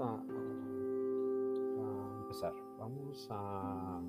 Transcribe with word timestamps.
a, 0.00 0.22
empezar. 2.22 2.54
Vamos 2.78 3.28
a 3.30 4.00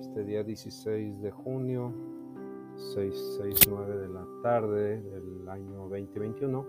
este 0.00 0.24
día 0.24 0.44
16 0.44 1.22
de 1.22 1.30
junio, 1.30 1.92
6, 2.94 3.38
6 3.38 3.60
9 3.68 3.96
de 3.96 4.08
la 4.08 4.26
tarde 4.42 5.00
del 5.00 5.48
año 5.48 5.88
2021. 5.88 6.60
Eh, 6.60 6.66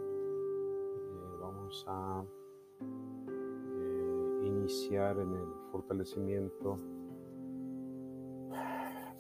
vamos 1.42 1.86
a 1.88 2.24
eh, 2.82 4.48
iniciar 4.48 5.18
en 5.20 5.34
el 5.34 5.48
fortalecimiento. 5.72 6.80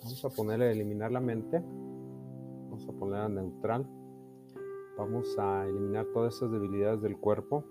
Vamos 0.02 0.24
a 0.24 0.30
poner 0.30 0.62
a 0.62 0.72
eliminar 0.72 1.12
la 1.12 1.20
mente. 1.20 1.60
Vamos 1.60 2.87
a 2.87 2.93
poner 2.93 3.19
a 3.19 3.28
neutral. 3.28 3.86
Vamos 4.97 5.37
a 5.37 5.68
eliminar 5.68 6.06
todas 6.14 6.36
esas 6.36 6.51
debilidades 6.51 7.01
del 7.01 7.18
cuerpo 7.18 7.65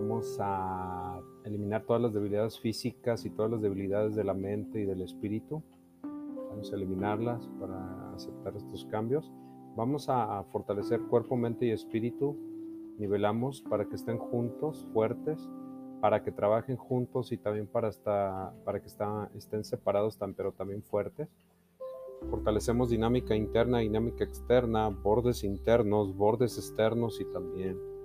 Vamos 0.00 0.38
a 0.38 1.20
eliminar 1.44 1.82
todas 1.82 2.00
las 2.00 2.14
debilidades 2.14 2.60
físicas 2.60 3.24
y 3.24 3.30
todas 3.30 3.50
las 3.50 3.60
debilidades 3.60 4.14
de 4.14 4.22
la 4.22 4.32
mente 4.32 4.80
y 4.80 4.84
del 4.84 5.02
espíritu. 5.02 5.60
Vamos 6.50 6.72
a 6.72 6.76
eliminarlas 6.76 7.50
para 7.58 8.14
aceptar 8.14 8.54
estos 8.54 8.84
cambios. 8.84 9.32
Vamos 9.74 10.08
a 10.08 10.44
fortalecer 10.52 11.00
cuerpo, 11.00 11.36
mente 11.36 11.66
y 11.66 11.72
espíritu. 11.72 12.36
Nivelamos 12.98 13.60
para 13.62 13.86
que 13.86 13.96
estén 13.96 14.18
juntos, 14.18 14.86
fuertes, 14.92 15.50
para 16.00 16.22
que 16.22 16.30
trabajen 16.30 16.76
juntos 16.76 17.32
y 17.32 17.36
también 17.36 17.66
para, 17.66 17.90
para 18.64 18.80
que 18.80 18.86
estén 19.34 19.64
separados, 19.64 20.16
pero 20.36 20.52
también 20.52 20.84
fuertes. 20.84 21.28
Fortalecemos 22.30 22.90
dinámica 22.90 23.34
interna, 23.34 23.78
dinámica 23.78 24.22
externa, 24.22 24.90
bordes 24.90 25.42
internos, 25.42 26.16
bordes 26.16 26.56
externos 26.56 27.20
y 27.20 27.24
también 27.32 27.97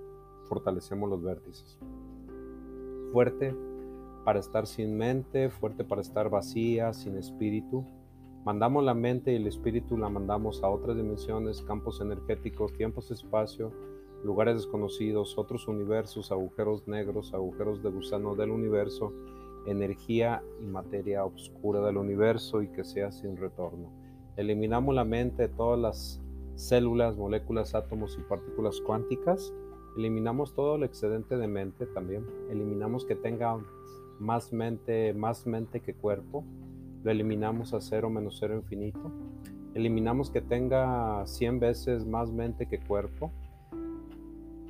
fortalecemos 0.44 1.08
los 1.10 1.22
vértices. 1.22 1.78
Fuerte 3.12 3.54
para 4.24 4.40
estar 4.40 4.66
sin 4.66 4.96
mente, 4.96 5.50
fuerte 5.50 5.84
para 5.84 6.00
estar 6.00 6.30
vacía, 6.30 6.92
sin 6.92 7.16
espíritu. 7.16 7.84
Mandamos 8.44 8.84
la 8.84 8.94
mente 8.94 9.32
y 9.32 9.36
el 9.36 9.46
espíritu 9.46 9.96
la 9.96 10.08
mandamos 10.08 10.62
a 10.62 10.68
otras 10.68 10.96
dimensiones, 10.96 11.62
campos 11.62 12.00
energéticos, 12.00 12.72
tiempos, 12.74 13.10
espacio, 13.10 13.72
lugares 14.24 14.56
desconocidos, 14.56 15.38
otros 15.38 15.68
universos, 15.68 16.32
agujeros 16.32 16.88
negros, 16.88 17.34
agujeros 17.34 17.82
de 17.82 17.90
gusano 17.90 18.34
del 18.34 18.50
universo, 18.50 19.12
energía 19.66 20.42
y 20.60 20.66
materia 20.66 21.24
oscura 21.24 21.80
del 21.80 21.96
universo 21.96 22.62
y 22.62 22.68
que 22.68 22.84
sea 22.84 23.12
sin 23.12 23.36
retorno. 23.36 23.92
Eliminamos 24.36 24.94
la 24.94 25.04
mente 25.04 25.44
de 25.44 25.54
todas 25.54 25.78
las 25.78 26.20
células, 26.54 27.16
moléculas, 27.16 27.74
átomos 27.74 28.16
y 28.18 28.22
partículas 28.22 28.80
cuánticas 28.80 29.52
Eliminamos 29.96 30.54
todo 30.54 30.76
el 30.76 30.82
excedente 30.82 31.36
de 31.36 31.46
mente 31.46 31.86
también. 31.86 32.26
Eliminamos 32.50 33.04
que 33.04 33.14
tenga 33.14 33.58
más 34.18 34.52
mente, 34.52 35.14
más 35.14 35.46
mente 35.46 35.80
que 35.80 35.94
cuerpo. 35.94 36.44
Lo 37.02 37.10
eliminamos 37.10 37.74
a 37.74 37.80
cero 37.80 38.10
menos 38.10 38.38
cero 38.40 38.56
infinito. 38.56 39.12
Eliminamos 39.74 40.30
que 40.30 40.40
tenga 40.40 41.26
100 41.26 41.60
veces 41.60 42.06
más 42.06 42.30
mente 42.30 42.66
que 42.66 42.78
cuerpo. 42.78 43.32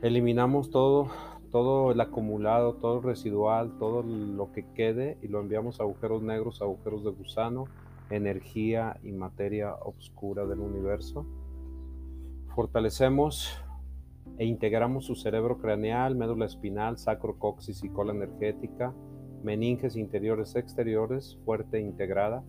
Eliminamos 0.02 0.70
todo, 0.70 1.08
todo 1.50 1.92
el 1.92 2.00
acumulado, 2.00 2.74
todo 2.74 3.00
residual, 3.00 3.78
todo 3.78 4.02
lo 4.02 4.52
que 4.52 4.66
quede 4.74 5.18
y 5.22 5.28
lo 5.28 5.40
enviamos 5.40 5.80
a 5.80 5.84
agujeros 5.84 6.22
negros, 6.22 6.60
agujeros 6.60 7.04
de 7.04 7.10
gusano, 7.10 7.66
energía 8.10 8.98
y 9.02 9.12
materia 9.12 9.74
oscura 9.74 10.46
del 10.46 10.60
universo. 10.60 11.26
Fortalecemos 12.54 13.62
e 14.38 14.46
integramos 14.46 15.06
su 15.06 15.14
cerebro 15.14 15.58
craneal, 15.58 16.16
médula 16.16 16.46
espinal, 16.46 16.98
sacro, 16.98 17.38
coxis 17.38 17.84
y 17.84 17.88
cola 17.88 18.12
energética, 18.12 18.92
meninges 19.42 19.96
interiores 19.96 20.56
exteriores, 20.56 21.38
fuerte 21.44 21.78
e 21.78 21.82
integrada. 21.82 22.42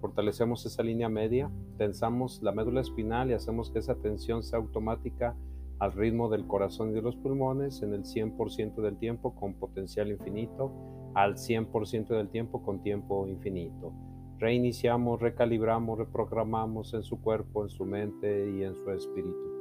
Fortalecemos 0.00 0.66
esa 0.66 0.82
línea 0.82 1.08
media, 1.08 1.50
tensamos 1.78 2.42
la 2.42 2.52
médula 2.52 2.82
espinal 2.82 3.30
y 3.30 3.34
hacemos 3.34 3.70
que 3.70 3.78
esa 3.78 3.94
tensión 3.94 4.42
sea 4.42 4.58
automática 4.58 5.34
al 5.78 5.92
ritmo 5.92 6.28
del 6.28 6.46
corazón 6.46 6.90
y 6.90 6.94
de 6.94 7.02
los 7.02 7.16
pulmones 7.16 7.82
en 7.82 7.94
el 7.94 8.04
100% 8.04 8.82
del 8.82 8.98
tiempo 8.98 9.34
con 9.34 9.54
potencial 9.54 10.10
infinito, 10.10 10.72
al 11.14 11.36
100% 11.36 12.08
del 12.08 12.28
tiempo 12.28 12.62
con 12.62 12.82
tiempo 12.82 13.26
infinito. 13.26 13.92
Reiniciamos, 14.38 15.20
recalibramos, 15.20 15.98
reprogramamos 15.98 16.92
en 16.92 17.02
su 17.02 17.20
cuerpo, 17.20 17.62
en 17.62 17.70
su 17.70 17.86
mente 17.86 18.50
y 18.50 18.62
en 18.64 18.74
su 18.74 18.90
espíritu. 18.90 19.53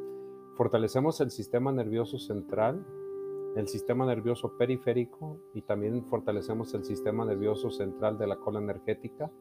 Fortalecemos 0.56 1.20
el 1.20 1.32
sistema 1.32 1.72
nervioso 1.72 2.20
central, 2.20 2.86
el 3.56 3.68
sistema 3.68 4.06
nervioso 4.06 4.56
periférico 4.56 5.40
y 5.56 5.64
también 5.64 6.06
fortalecemos 6.06 6.76
el 6.76 6.84
sistema 6.86 7.26
nervioso 7.26 7.72
central 7.72 8.20
de 8.20 8.28
la 8.28 8.36
cola 8.36 8.60
energética. 8.60 9.32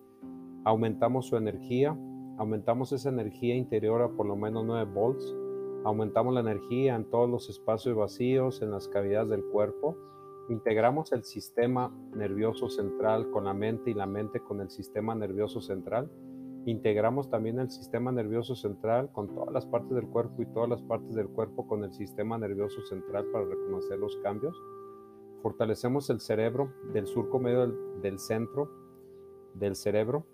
Aumentamos 0.64 1.26
su 1.26 1.36
energía, 1.36 1.94
aumentamos 2.38 2.92
esa 2.92 3.10
energía 3.10 3.54
interior 3.54 4.00
a 4.00 4.08
por 4.08 4.24
lo 4.24 4.36
menos 4.36 4.64
9 4.64 4.90
volts. 4.90 5.36
Aumentamos 5.84 6.32
la 6.32 6.40
energía 6.40 6.94
en 6.94 7.04
todos 7.10 7.28
los 7.28 7.50
espacios 7.50 7.94
vacíos, 7.94 8.62
en 8.62 8.70
las 8.70 8.88
cavidades 8.88 9.28
del 9.28 9.44
cuerpo. 9.44 9.98
Integramos 10.48 11.12
el 11.12 11.24
sistema 11.24 11.94
nervioso 12.14 12.70
central 12.70 13.30
con 13.30 13.44
la 13.44 13.52
mente 13.52 13.90
y 13.90 13.94
la 13.94 14.06
mente 14.06 14.40
con 14.40 14.62
el 14.62 14.70
sistema 14.70 15.14
nervioso 15.14 15.60
central 15.60 16.10
Integramos 16.64 17.28
también 17.28 17.58
el 17.58 17.70
sistema 17.70 18.12
nervioso 18.12 18.54
central 18.54 19.10
con 19.10 19.34
todas 19.34 19.52
las 19.52 19.66
partes 19.66 19.96
del 19.96 20.06
cuerpo 20.06 20.42
y 20.42 20.46
todas 20.46 20.70
las 20.70 20.82
partes 20.82 21.12
del 21.16 21.28
cuerpo 21.28 21.66
con 21.66 21.82
el 21.82 21.92
sistema 21.92 22.38
nervioso 22.38 22.82
central 22.82 23.26
para 23.32 23.46
reconocer 23.46 23.98
los 23.98 24.16
cambios. 24.18 24.56
Fortalecemos 25.42 26.08
el 26.10 26.20
cerebro 26.20 26.72
del 26.92 27.08
surco 27.08 27.40
medio 27.40 27.66
del, 28.00 28.20
centro 28.20 28.70
del 29.54 29.74
cerebro. 29.74 30.24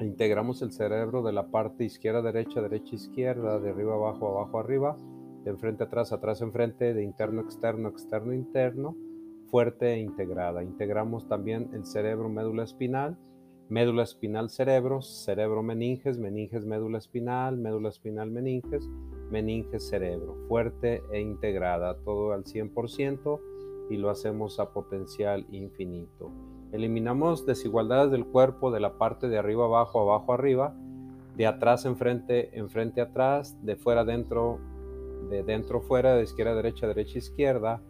Integramos 0.00 0.62
el 0.62 0.72
cerebro 0.72 1.22
de 1.22 1.32
la 1.32 1.50
parte 1.50 1.84
izquierda, 1.84 2.22
derecha, 2.22 2.62
derecha, 2.62 2.94
izquierda, 2.94 3.60
de 3.60 3.70
arriba, 3.70 3.94
abajo, 3.94 4.28
abajo, 4.28 4.58
arriba, 4.58 4.96
de 5.44 5.50
enfrente, 5.50 5.84
atrás, 5.84 6.14
atrás, 6.14 6.40
enfrente, 6.40 6.94
de 6.94 7.02
interno, 7.02 7.42
externo, 7.42 7.90
externo, 7.90 8.32
interno, 8.32 8.96
fuerte 9.50 9.92
e 9.92 9.98
integrada. 9.98 10.62
Integramos 10.62 11.28
también 11.28 11.68
el 11.74 11.84
cerebro 11.84 12.30
médula 12.30 12.64
espinal 12.64 13.18
médula 13.72 14.02
espinal 14.02 14.50
cerebro, 14.50 15.00
cerebro 15.00 15.62
meninges, 15.62 16.18
meninges 16.18 16.66
médula 16.66 16.98
espinal, 16.98 17.56
médula 17.56 17.88
espinal 17.88 18.30
meninges, 18.30 18.86
meninges 19.30 19.88
cerebro, 19.88 20.36
fuerte 20.46 21.02
e 21.10 21.20
integrada, 21.22 21.96
todo 22.04 22.34
al 22.34 22.44
100% 22.44 23.40
y 23.88 23.96
lo 23.96 24.10
hacemos 24.10 24.60
a 24.60 24.74
potencial 24.74 25.46
infinito. 25.50 26.30
Eliminamos 26.72 27.46
desigualdades 27.46 28.10
del 28.10 28.26
cuerpo 28.26 28.70
de 28.70 28.80
la 28.80 28.98
parte 28.98 29.30
de 29.30 29.38
arriba 29.38 29.64
abajo, 29.64 30.02
abajo 30.02 30.34
arriba, 30.34 30.76
de 31.34 31.46
atrás 31.46 31.86
enfrente, 31.86 32.50
enfrente 32.58 33.00
atrás, 33.00 33.56
de 33.64 33.76
fuera 33.76 34.02
adentro, 34.02 34.58
de 35.30 35.44
dentro 35.44 35.80
fuera, 35.80 36.14
de 36.14 36.24
izquierda 36.24 36.54
derecha, 36.54 36.86
derecha 36.86 37.16
izquierda, 37.16 37.80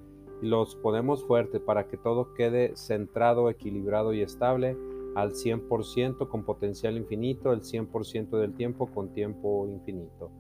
y 0.43 0.47
los 0.47 0.77
ponemos 0.77 1.25
fuerte 1.25 1.59
para 1.59 1.89
que 1.89 1.97
todo 1.97 2.35
quede 2.35 2.77
centrado, 2.77 3.51
equilibrado 3.51 4.13
y 4.13 4.23
estable 4.23 4.77
al 5.15 5.33
100% 5.33 6.29
con 6.29 6.45
potencial 6.45 6.97
infinito, 6.97 7.53
el 7.53 7.63
100% 7.63 8.31
del 8.39 8.55
tiempo 8.55 8.87
con 8.87 9.13
tiempo 9.13 9.67
infinito. 9.69 10.31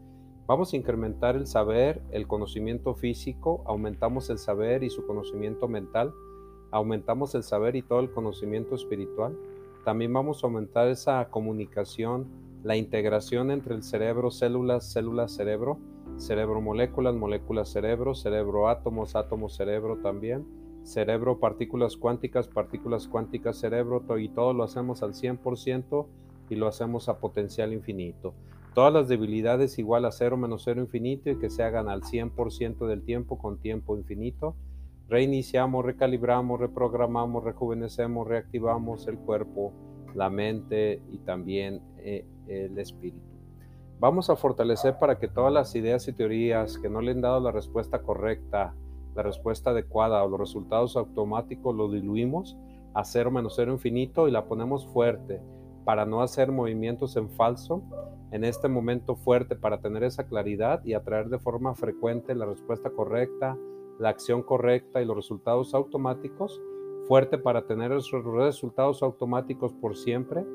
Vamos 0.46 0.72
a 0.72 0.76
incrementar 0.76 1.36
el 1.36 1.46
saber, 1.46 2.02
el 2.10 2.26
conocimiento 2.26 2.94
físico, 2.94 3.62
aumentamos 3.66 4.28
el 4.30 4.38
saber 4.38 4.82
y 4.82 4.90
su 4.90 5.06
conocimiento 5.06 5.68
mental, 5.68 6.12
aumentamos 6.70 7.34
el 7.34 7.42
saber 7.42 7.76
y 7.76 7.82
todo 7.82 8.00
el 8.00 8.10
conocimiento 8.10 8.74
espiritual. 8.74 9.38
También 9.84 10.12
vamos 10.12 10.42
a 10.42 10.46
aumentar 10.46 10.88
esa 10.88 11.28
comunicación, 11.30 12.26
la 12.62 12.76
integración 12.76 13.50
entre 13.50 13.74
el 13.74 13.82
cerebro, 13.82 14.30
células, 14.30 14.90
células, 14.90 15.32
cerebro, 15.32 15.78
cerebro, 16.16 16.60
moléculas, 16.60 17.14
moléculas, 17.14 17.70
cerebro, 17.70 18.14
cerebro, 18.14 18.68
átomos, 18.68 19.16
átomos, 19.16 19.54
cerebro 19.54 19.98
también 19.98 20.61
cerebro, 20.82 21.38
partículas 21.38 21.96
cuánticas, 21.96 22.48
partículas 22.48 23.08
cuánticas, 23.08 23.58
cerebro, 23.58 24.02
y 24.18 24.28
todo 24.28 24.52
lo 24.52 24.64
hacemos 24.64 25.02
al 25.02 25.14
100% 25.14 26.06
y 26.50 26.56
lo 26.56 26.66
hacemos 26.66 27.08
a 27.08 27.18
potencial 27.18 27.72
infinito. 27.72 28.34
Todas 28.74 28.92
las 28.92 29.08
debilidades 29.08 29.78
igual 29.78 30.04
a 30.06 30.12
0 30.12 30.36
menos 30.36 30.62
0 30.64 30.80
infinito 30.80 31.30
y 31.30 31.38
que 31.38 31.50
se 31.50 31.62
hagan 31.62 31.88
al 31.88 32.02
100% 32.02 32.86
del 32.86 33.02
tiempo 33.02 33.38
con 33.38 33.58
tiempo 33.58 33.96
infinito. 33.96 34.56
Reiniciamos, 35.08 35.84
recalibramos, 35.84 36.58
reprogramamos, 36.58 37.44
rejuvenecemos, 37.44 38.26
reactivamos 38.26 39.06
el 39.08 39.18
cuerpo, 39.18 39.72
la 40.14 40.30
mente 40.30 41.02
y 41.10 41.18
también 41.18 41.82
eh, 41.98 42.24
el 42.46 42.78
espíritu. 42.78 43.20
Vamos 44.00 44.30
a 44.30 44.36
fortalecer 44.36 44.98
para 44.98 45.18
que 45.18 45.28
todas 45.28 45.52
las 45.52 45.74
ideas 45.74 46.08
y 46.08 46.12
teorías 46.12 46.78
que 46.78 46.88
no 46.88 47.02
le 47.02 47.12
han 47.12 47.20
dado 47.20 47.40
la 47.40 47.52
respuesta 47.52 48.00
correcta 48.00 48.74
la 49.14 49.22
respuesta 49.22 49.70
adecuada 49.70 50.22
o 50.24 50.28
los 50.28 50.40
resultados 50.40 50.96
automáticos 50.96 51.74
los 51.74 51.92
diluimos 51.92 52.56
a 52.94 53.04
cero 53.04 53.30
menos 53.30 53.54
cero 53.56 53.72
infinito 53.72 54.28
y 54.28 54.30
la 54.30 54.46
ponemos 54.46 54.86
fuerte 54.86 55.40
para 55.84 56.06
no 56.06 56.22
hacer 56.22 56.52
movimientos 56.52 57.16
en 57.16 57.30
falso 57.30 57.82
en 58.32 58.44
este 58.44 58.66
momento 58.66 59.14
fuerte 59.14 59.56
para 59.56 59.80
tener 59.80 60.02
esa 60.04 60.24
claridad 60.24 60.82
y 60.84 60.94
atraer 60.94 61.28
de 61.28 61.38
forma 61.38 61.74
frecuente 61.74 62.34
la 62.34 62.46
respuesta 62.46 62.88
correcta, 62.90 63.58
la 63.98 64.08
acción 64.08 64.42
correcta 64.42 65.02
y 65.02 65.04
los 65.04 65.16
resultados 65.16 65.74
automáticos, 65.74 66.60
fuerte 67.06 67.36
para 67.36 67.66
tener 67.66 67.90
los 67.90 68.10
resultados 68.10 69.02
automáticos 69.02 69.74
por 69.74 69.98
siempre, 69.98 70.46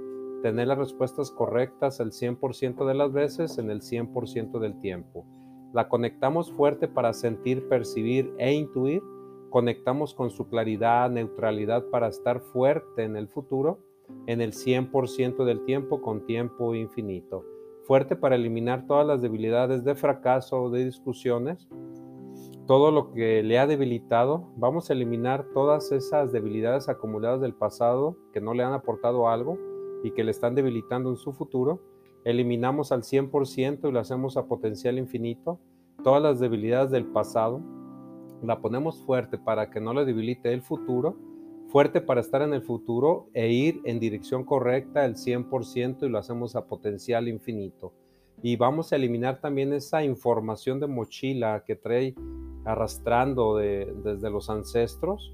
tener 0.41 0.67
las 0.67 0.79
respuestas 0.79 1.29
correctas 1.29 1.99
el 1.99 2.11
100% 2.11 2.83
de 2.87 2.93
las 2.95 3.13
veces 3.13 3.59
en 3.59 3.69
el 3.69 3.81
100% 3.81 4.59
del 4.59 4.79
tiempo. 4.79 5.27
La 5.73 5.89
conectamos 5.89 6.51
fuerte 6.51 6.87
para 6.87 7.13
sentir, 7.13 7.67
percibir 7.67 8.33
e 8.37 8.53
intuir. 8.53 9.01
Conectamos 9.49 10.13
con 10.13 10.29
su 10.29 10.47
claridad, 10.47 11.09
neutralidad 11.09 11.85
para 11.89 12.07
estar 12.07 12.41
fuerte 12.41 13.03
en 13.03 13.15
el 13.15 13.27
futuro 13.27 13.79
en 14.25 14.41
el 14.41 14.53
100% 14.53 15.45
del 15.45 15.63
tiempo 15.65 16.01
con 16.01 16.25
tiempo 16.25 16.73
infinito. 16.75 17.45
Fuerte 17.85 18.15
para 18.15 18.35
eliminar 18.35 18.85
todas 18.85 19.07
las 19.07 19.21
debilidades 19.21 19.83
de 19.83 19.95
fracaso 19.95 20.63
o 20.63 20.69
de 20.69 20.85
discusiones. 20.85 21.67
Todo 22.65 22.91
lo 22.91 23.13
que 23.13 23.43
le 23.43 23.59
ha 23.59 23.67
debilitado, 23.67 24.49
vamos 24.57 24.89
a 24.89 24.93
eliminar 24.93 25.47
todas 25.53 25.91
esas 25.93 26.33
debilidades 26.33 26.89
acumuladas 26.89 27.39
del 27.39 27.53
pasado 27.53 28.17
que 28.33 28.41
no 28.41 28.53
le 28.53 28.63
han 28.63 28.73
aportado 28.73 29.29
algo 29.29 29.57
y 30.03 30.11
que 30.11 30.25
le 30.25 30.31
están 30.31 30.53
debilitando 30.53 31.09
en 31.09 31.15
su 31.15 31.31
futuro. 31.31 31.81
Eliminamos 32.29 32.91
al 32.91 33.03
100% 33.03 33.87
y 33.87 33.91
lo 33.91 33.99
hacemos 33.99 34.37
a 34.37 34.45
potencial 34.47 34.97
infinito. 34.97 35.59
Todas 36.03 36.21
las 36.21 36.39
debilidades 36.39 36.91
del 36.91 37.05
pasado, 37.05 37.61
la 38.43 38.59
ponemos 38.59 39.01
fuerte 39.03 39.37
para 39.37 39.69
que 39.69 39.79
no 39.79 39.93
le 39.93 40.05
debilite 40.05 40.53
el 40.53 40.61
futuro 40.61 41.17
fuerte 41.67 42.01
para 42.01 42.21
estar 42.21 42.41
en 42.41 42.53
el 42.53 42.61
futuro 42.61 43.27
e 43.33 43.49
ir 43.49 43.81
en 43.83 43.99
dirección 43.99 44.43
correcta 44.43 45.05
el 45.05 45.15
100% 45.15 46.03
y 46.03 46.09
lo 46.09 46.17
hacemos 46.17 46.55
a 46.55 46.65
potencial 46.65 47.27
infinito. 47.27 47.93
Y 48.41 48.55
vamos 48.55 48.91
a 48.91 48.95
eliminar 48.95 49.41
también 49.41 49.73
esa 49.73 50.03
información 50.03 50.79
de 50.79 50.87
mochila 50.87 51.63
que 51.65 51.75
trae 51.75 52.15
arrastrando 52.65 53.57
desde 53.57 54.29
los 54.29 54.49
ancestros. 54.49 55.33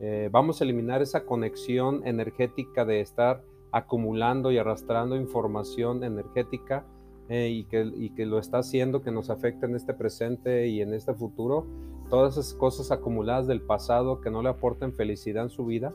Eh, 0.00 0.28
vamos 0.30 0.60
a 0.60 0.64
eliminar 0.64 1.00
esa 1.02 1.24
conexión 1.24 2.06
energética 2.06 2.84
de 2.84 3.00
estar 3.00 3.42
acumulando 3.72 4.52
y 4.52 4.58
arrastrando 4.58 5.16
información 5.16 6.04
energética 6.04 6.84
eh, 7.28 7.48
y, 7.48 7.64
que, 7.64 7.90
y 7.94 8.10
que 8.10 8.26
lo 8.26 8.38
está 8.38 8.58
haciendo 8.58 9.02
que 9.02 9.10
nos 9.10 9.30
afecte 9.30 9.66
en 9.66 9.74
este 9.74 9.94
presente 9.94 10.68
y 10.68 10.82
en 10.82 10.92
este 10.92 11.14
futuro. 11.14 11.66
Todas 12.10 12.36
esas 12.36 12.54
cosas 12.54 12.90
acumuladas 12.90 13.46
del 13.46 13.62
pasado 13.62 14.20
que 14.20 14.30
no 14.30 14.42
le 14.42 14.50
aporten 14.50 14.92
felicidad 14.92 15.44
en 15.44 15.50
su 15.50 15.64
vida, 15.64 15.94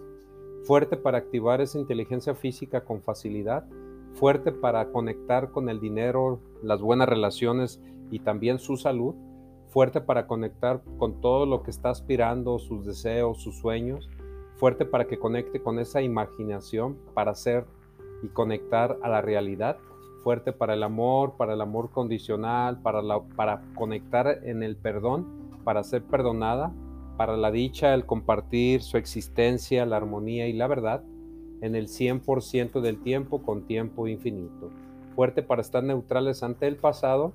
fuerte 0.64 0.98
para 0.98 1.20
activar 1.20 1.62
esa 1.62 1.78
inteligencia 1.78 2.34
física 2.34 2.84
con 2.84 3.02
facilidad, 3.02 3.68
fuerte 4.16 4.52
para 4.52 4.92
conectar 4.92 5.52
con 5.52 5.70
el 5.70 5.80
dinero, 5.80 6.42
las 6.64 6.82
buenas 6.82 7.08
relaciones 7.08 7.80
y 8.10 8.20
también 8.20 8.58
su 8.58 8.76
salud, 8.76 9.14
fuerte 9.68 10.02
para 10.02 10.26
conectar 10.26 10.82
con 10.98 11.22
todo 11.22 11.46
lo 11.46 11.62
que 11.62 11.70
está 11.70 11.92
aspirando, 11.92 12.58
sus 12.58 12.86
deseos, 12.86 13.44
sus 13.44 13.60
sueños, 13.60 14.10
fuerte 14.57 14.86
para 14.86 15.06
que 15.06 15.19
conecte 15.19 15.62
con 15.62 15.80
esa 15.80 16.01
imaginación 16.01 16.98
para 17.13 17.33
ser 17.36 17.65
y 18.24 18.27
conectar 18.27 18.98
a 19.01 19.09
la 19.09 19.21
realidad, 19.21 19.77
fuerte 20.24 20.51
para 20.51 20.74
el 20.74 20.83
amor, 20.83 21.36
para 21.38 21.54
el 21.54 21.62
amor 21.62 21.92
condicional, 21.92 22.81
para, 22.81 23.01
la, 23.01 23.21
para 23.21 23.62
conectar 23.75 24.39
en 24.44 24.63
el 24.63 24.75
perdón 24.75 25.48
para 25.68 25.83
ser 25.83 26.01
perdonada, 26.01 26.71
para 27.18 27.36
la 27.36 27.51
dicha, 27.51 27.94
el 27.94 28.06
compartir 28.06 28.81
su 28.81 28.95
existencia, 28.95 29.86
la 29.86 29.98
armonía 29.98 30.48
y 30.48 30.54
la 30.54 30.65
verdad 30.65 31.04
en 31.59 31.75
el 31.75 31.89
100% 31.89 32.80
del 32.80 33.01
tiempo 33.01 33.42
con 33.42 33.63
tiempo 33.63 34.07
infinito. 34.07 34.69
Fuerte 35.13 35.44
para 35.44 35.62
estar 35.62 35.83
neutrales 35.83 36.42
ante 36.42 36.68
el 36.68 36.77
pasado, 36.77 37.33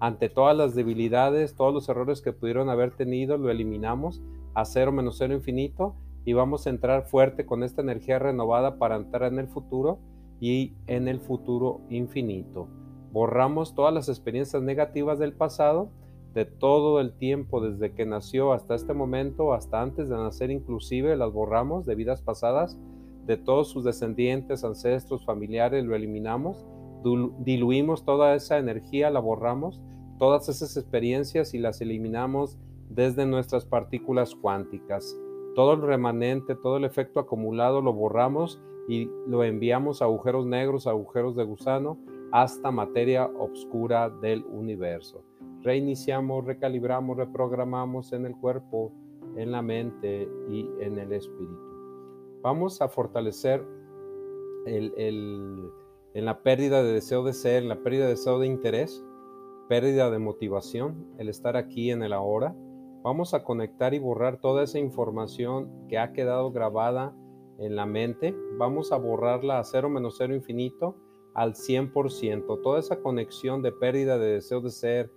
ante 0.00 0.30
todas 0.30 0.56
las 0.56 0.74
debilidades, 0.74 1.56
todos 1.56 1.74
los 1.74 1.86
errores 1.90 2.22
que 2.22 2.32
pudieron 2.32 2.70
haber 2.70 2.92
tenido, 2.92 3.36
lo 3.36 3.50
eliminamos 3.50 4.22
a 4.54 4.64
cero 4.64 4.90
menos 4.90 5.18
cero 5.18 5.34
infinito 5.34 5.94
y 6.24 6.32
vamos 6.32 6.66
a 6.66 6.70
entrar 6.70 7.04
fuerte 7.04 7.46
con 7.46 7.62
esta 7.62 7.82
energía 7.82 8.18
renovada 8.18 8.78
para 8.78 8.96
entrar 8.96 9.32
en 9.32 9.38
el 9.38 9.48
futuro 9.48 9.98
y 10.40 10.72
en 10.86 11.08
el 11.08 11.20
futuro 11.20 11.80
infinito. 11.90 12.68
Borramos 13.12 13.74
todas 13.74 13.94
las 13.94 14.08
experiencias 14.08 14.62
negativas 14.62 15.18
del 15.18 15.32
pasado 15.32 15.90
de 16.34 16.44
todo 16.44 17.00
el 17.00 17.12
tiempo 17.12 17.60
desde 17.60 17.94
que 17.94 18.04
nació 18.06 18.52
hasta 18.52 18.74
este 18.74 18.92
momento, 18.92 19.54
hasta 19.54 19.80
antes 19.80 20.08
de 20.08 20.16
nacer 20.16 20.50
inclusive, 20.50 21.16
las 21.16 21.32
borramos 21.32 21.86
de 21.86 21.94
vidas 21.94 22.22
pasadas, 22.22 22.76
de 23.24 23.36
todos 23.36 23.68
sus 23.68 23.84
descendientes, 23.84 24.64
ancestros, 24.64 25.24
familiares, 25.24 25.84
lo 25.84 25.94
eliminamos, 25.94 26.66
diluimos 27.38 28.04
toda 28.04 28.34
esa 28.34 28.58
energía, 28.58 29.10
la 29.10 29.20
borramos, 29.20 29.80
todas 30.18 30.48
esas 30.48 30.76
experiencias 30.76 31.54
y 31.54 31.58
las 31.58 31.80
eliminamos 31.80 32.58
desde 32.88 33.26
nuestras 33.26 33.64
partículas 33.64 34.34
cuánticas. 34.34 35.16
Todo 35.54 35.74
el 35.74 35.82
remanente, 35.82 36.54
todo 36.54 36.76
el 36.76 36.84
efecto 36.84 37.20
acumulado 37.20 37.80
lo 37.80 37.92
borramos 37.92 38.60
y 38.88 39.08
lo 39.26 39.44
enviamos 39.44 40.02
a 40.02 40.06
agujeros 40.06 40.46
negros, 40.46 40.86
agujeros 40.86 41.36
de 41.36 41.44
gusano, 41.44 41.98
hasta 42.32 42.70
materia 42.70 43.26
oscura 43.26 44.10
del 44.10 44.44
universo 44.46 45.24
reiniciamos, 45.64 46.44
recalibramos, 46.44 47.16
reprogramamos 47.16 48.12
en 48.12 48.26
el 48.26 48.36
cuerpo, 48.36 48.92
en 49.34 49.50
la 49.50 49.62
mente 49.62 50.28
y 50.48 50.68
en 50.78 50.98
el 50.98 51.12
espíritu. 51.12 51.58
Vamos 52.42 52.80
a 52.82 52.88
fortalecer 52.88 53.66
en 54.66 55.70
la 56.14 56.42
pérdida 56.42 56.82
de 56.82 56.92
deseo 56.92 57.24
de 57.24 57.32
ser, 57.32 57.62
en 57.62 57.70
la 57.70 57.82
pérdida 57.82 58.04
de 58.04 58.10
deseo 58.10 58.38
de 58.38 58.46
interés, 58.46 59.02
pérdida 59.68 60.10
de 60.10 60.18
motivación, 60.18 61.06
el 61.18 61.30
estar 61.30 61.56
aquí 61.56 61.90
en 61.90 62.02
el 62.02 62.12
ahora. 62.12 62.54
Vamos 63.04 63.34
a 63.34 63.44
conectar 63.44 63.92
y 63.92 63.98
borrar 63.98 64.40
toda 64.40 64.62
esa 64.62 64.78
información 64.78 65.86
que 65.90 65.98
ha 65.98 66.14
quedado 66.14 66.50
grabada 66.52 67.14
en 67.58 67.76
la 67.76 67.84
mente. 67.84 68.34
Vamos 68.56 68.92
a 68.92 68.96
borrarla 68.96 69.58
a 69.58 69.64
cero 69.64 69.90
menos 69.90 70.16
cero 70.16 70.34
infinito 70.34 70.96
al 71.34 71.52
100%. 71.52 72.62
Toda 72.62 72.80
esa 72.80 73.02
conexión 73.02 73.60
de 73.60 73.72
pérdida 73.72 74.16
de 74.16 74.32
deseo 74.32 74.62
de 74.62 74.70
ser, 74.70 75.10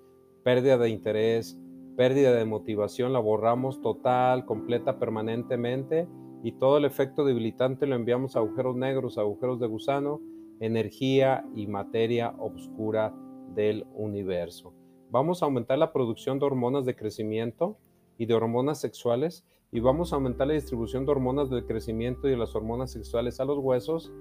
pérdida 0.44 0.78
de 0.78 0.90
interés, 0.90 1.58
pérdida 1.96 2.34
de 2.34 2.44
motivación, 2.44 3.14
la 3.14 3.20
borramos 3.20 3.82
total, 3.82 4.46
completa, 4.46 5.00
permanentemente 5.00 6.10
y 6.44 6.52
todo 6.52 6.80
el 6.80 6.84
efecto 6.84 7.24
debilitante 7.24 7.88
lo 7.88 7.96
enviamos 7.96 8.36
a 8.36 8.40
agujeros 8.40 8.76
negros, 8.76 9.18
agujeros 9.18 9.62
de 9.62 9.68
gusano, 9.68 10.20
energía 10.60 11.46
y 11.56 11.68
materia 11.68 12.36
oscura 12.38 13.16
del 13.56 13.88
universo. 13.94 14.77
Vamos 15.10 15.42
a 15.42 15.46
aumentar 15.46 15.78
la 15.78 15.94
producción 15.94 16.40
de 16.40 16.46
hormonas 16.46 16.86
de 16.86 16.96
crecimiento 16.96 17.78
y 18.18 18.26
de 18.26 18.34
hormonas 18.34 18.80
sexuales 18.80 19.46
y 19.72 19.80
vamos 19.80 20.12
a 20.12 20.16
aumentar 20.16 20.48
la 20.48 20.54
distribución 20.54 21.06
de 21.06 21.12
hormonas 21.12 21.50
de 21.50 21.66
crecimiento 21.66 22.28
y 22.28 22.32
de 22.32 22.38
las 22.38 22.56
hormonas 22.56 22.92
sexuales 22.92 23.40
a 23.40 23.46
los 23.46 23.60
huesos, 23.60 24.12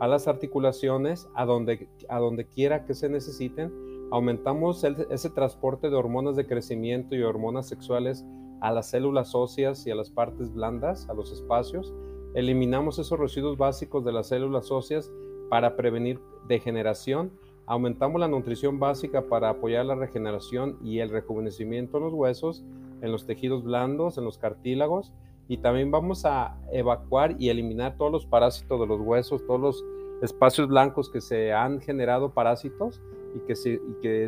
a 0.00 0.08
las 0.08 0.28
articulaciones, 0.28 1.28
a 1.34 1.44
donde, 1.44 1.88
a 2.08 2.18
donde 2.18 2.46
quiera 2.46 2.84
que 2.84 2.94
se 2.94 3.08
necesiten 3.08 3.72
Aumentamos 4.10 4.84
ese 4.84 5.30
transporte 5.30 5.90
de 5.90 5.96
hormonas 5.96 6.36
de 6.36 6.46
crecimiento 6.46 7.16
y 7.16 7.22
hormonas 7.22 7.66
sexuales 7.66 8.24
a 8.60 8.70
las 8.70 8.90
células 8.90 9.34
óseas 9.34 9.86
y 9.86 9.90
a 9.90 9.96
las 9.96 10.10
partes 10.10 10.52
blandas, 10.52 11.08
a 11.08 11.14
los 11.14 11.32
espacios. 11.32 11.92
Eliminamos 12.34 13.00
esos 13.00 13.18
residuos 13.18 13.58
básicos 13.58 14.04
de 14.04 14.12
las 14.12 14.28
células 14.28 14.70
óseas 14.70 15.10
para 15.50 15.76
prevenir 15.76 16.20
degeneración. 16.46 17.32
Aumentamos 17.66 18.20
la 18.20 18.28
nutrición 18.28 18.78
básica 18.78 19.22
para 19.22 19.48
apoyar 19.48 19.86
la 19.86 19.94
regeneración 19.94 20.78
y 20.84 20.98
el 20.98 21.08
rejuvenecimiento 21.08 21.96
en 21.96 22.04
los 22.04 22.12
huesos, 22.12 22.62
en 23.00 23.10
los 23.10 23.26
tejidos 23.26 23.64
blandos, 23.64 24.18
en 24.18 24.24
los 24.24 24.36
cartílagos. 24.36 25.12
Y 25.48 25.58
también 25.58 25.90
vamos 25.90 26.24
a 26.26 26.58
evacuar 26.72 27.36
y 27.38 27.48
eliminar 27.48 27.96
todos 27.96 28.12
los 28.12 28.26
parásitos 28.26 28.80
de 28.80 28.86
los 28.86 29.00
huesos, 29.00 29.46
todos 29.46 29.60
los 29.60 29.84
espacios 30.22 30.68
blancos 30.68 31.10
que 31.10 31.20
se 31.20 31.52
han 31.52 31.80
generado 31.80 32.32
parásitos 32.32 33.00
y 33.34 33.40
que 33.46 33.56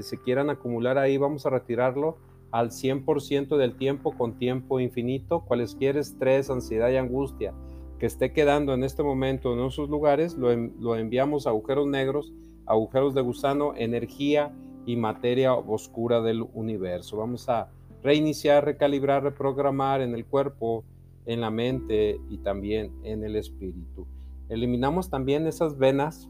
se, 0.03 0.19
quieran 0.19 0.51
acumular 0.51 0.99
ahí, 0.99 1.17
vamos 1.17 1.47
a 1.47 1.51
retirarlo 1.51 2.19
al 2.51 2.71
100% 2.71 3.57
del 3.57 3.77
tiempo 3.77 4.17
con 4.17 4.39
tiempo 4.39 4.81
infinito, 4.81 5.41
cualesquier 5.41 5.97
estrés, 5.97 6.51
ansiedad 6.51 6.91
y 6.91 6.97
angustia 6.97 7.55
que 7.99 8.07
esté 8.07 8.33
quedando 8.33 8.75
en 8.75 8.85
este 8.85 9.03
momento 9.03 9.55
en 9.55 9.61
esos 9.61 9.89
lugares, 9.89 10.37
lo, 10.37 10.55
lo 10.55 10.97
enviamos 10.97 11.47
a 11.47 11.51
agujeros 11.51 11.87
negros, 11.87 12.33
agujeros 12.67 13.15
de 13.15 13.23
gusano, 13.23 13.75
energía 13.77 14.53
y 14.85 14.97
materia 14.97 15.55
oscura 15.55 16.21
del 16.21 16.47
universo. 16.55 17.17
Vamos 17.17 17.49
a 17.49 17.71
reiniciar, 18.03 18.65
recalibrar, 18.65 19.23
reprogramar 19.23 20.01
en 20.01 20.15
el 20.15 20.25
cuerpo, 20.25 20.85
en 21.25 21.41
la 21.41 21.51
mente 21.51 22.21
y 22.29 22.39
también 22.39 22.93
en 23.03 23.25
el 23.25 23.37
espíritu. 23.37 24.07
Eliminamos 24.49 25.11
también 25.11 25.47
esas 25.47 25.77
venas 25.77 26.29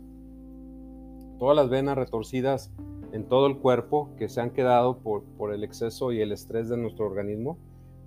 todas 1.39 1.57
las 1.57 1.69
venas 1.69 1.97
retorcidas 1.97 2.73
en 3.13 3.29
todo 3.29 3.47
el 3.47 3.59
cuerpo 3.59 4.11
que 4.19 4.29
se 4.29 4.41
han 4.41 4.51
quedado 4.51 4.99
por, 4.99 5.53
el 5.53 5.65
exceso 5.65 6.13
y 6.13 6.21
el 6.21 6.33
estrés 6.33 6.69
de 6.69 6.77
nuestro 6.77 7.07
organismo. 7.07 7.59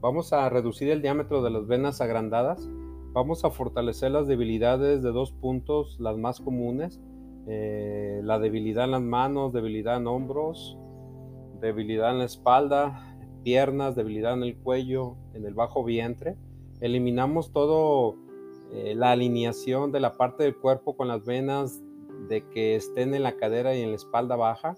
Vamos 0.01 0.33
a 0.33 0.48
reducir 0.50 0.89
el 0.89 1.01
diámetro 1.01 1.41
de 1.41 1.50
las 1.50 1.67
venas 1.67 2.01
agrandadas. 2.01 2.67
Vamos 3.12 3.43
a 3.43 3.50
fortalecer 3.50 4.12
las 4.12 4.27
debilidades 4.27 5.01
de 5.01 5.12
dos 5.12 5.31
puntos, 5.31 6.00
las 6.00 6.17
más 6.17 6.39
comunes. 6.39 7.00
Eh, 7.51 8.22
la 8.24 8.38
debilidad 8.38 8.86
en 8.86 8.91
las 8.91 9.01
manos, 9.01 9.51
debilidad 9.51 9.98
en 9.98 10.06
hombros, 10.06 10.77
debilidad 11.60 12.12
en 12.12 12.20
la 12.20 12.25
espalda, 12.25 13.18
piernas, 13.44 13.96
debilidad 13.96 14.34
en 14.34 14.44
el 14.44 14.56
cuello, 14.56 15.15
en 15.34 15.46
el 15.46 15.56
bajo 15.56 15.84
vientre. 15.84 16.38
Eliminamos 16.79 17.51
todo 17.51 18.18
eh, 18.72 18.94
la 18.96 19.12
alineación 19.12 19.91
de 19.91 20.00
la 20.00 20.15
parte 20.15 20.44
del 20.44 20.56
cuerpo 20.56 20.96
con 20.96 21.08
las 21.08 21.25
venas 21.25 21.82
de 22.27 22.48
que 22.50 22.75
estén 22.75 23.15
en 23.15 23.24
la 23.24 23.36
cadera 23.36 23.75
y 23.75 23.82
en 23.82 23.89
la 23.89 23.96
espalda 23.96 24.36
baja. 24.36 24.75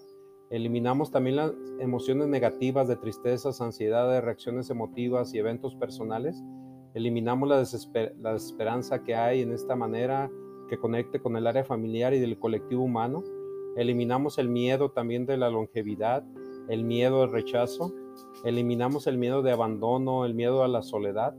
Eliminamos 0.50 1.12
también 1.12 1.36
las 1.36 1.52
emociones 1.82 2.28
negativas 2.28 2.88
de 2.88 2.96
tristezas, 2.96 3.60
ansiedades, 3.60 4.24
reacciones 4.24 4.70
emotivas 4.70 5.34
y 5.34 5.40
eventos 5.40 5.76
personales. 5.76 6.42
Eliminamos 6.94 7.50
la, 7.50 7.56
la 8.18 8.34
desesperanza 8.34 9.04
que 9.04 9.14
hay 9.14 9.42
en 9.42 9.52
esta 9.52 9.76
manera 9.76 10.32
que 10.72 10.78
conecte 10.78 11.20
con 11.20 11.36
el 11.36 11.48
área 11.48 11.66
familiar 11.66 12.14
y 12.14 12.20
del 12.22 12.40
colectivo 12.40 12.84
humano. 12.86 13.26
Eliminamos 13.76 14.38
el 14.38 14.48
miedo 14.48 14.90
también 14.92 15.26
de 15.26 15.36
la 15.36 15.50
longevidad, 15.50 16.24
el 16.70 16.86
miedo 16.86 17.24
al 17.24 17.32
rechazo. 17.34 17.94
Eliminamos 18.46 19.06
el 19.06 19.18
miedo 19.18 19.42
de 19.42 19.52
abandono, 19.52 20.24
el 20.24 20.34
miedo 20.34 20.64
a 20.64 20.70
la 20.70 20.82
soledad. 20.82 21.36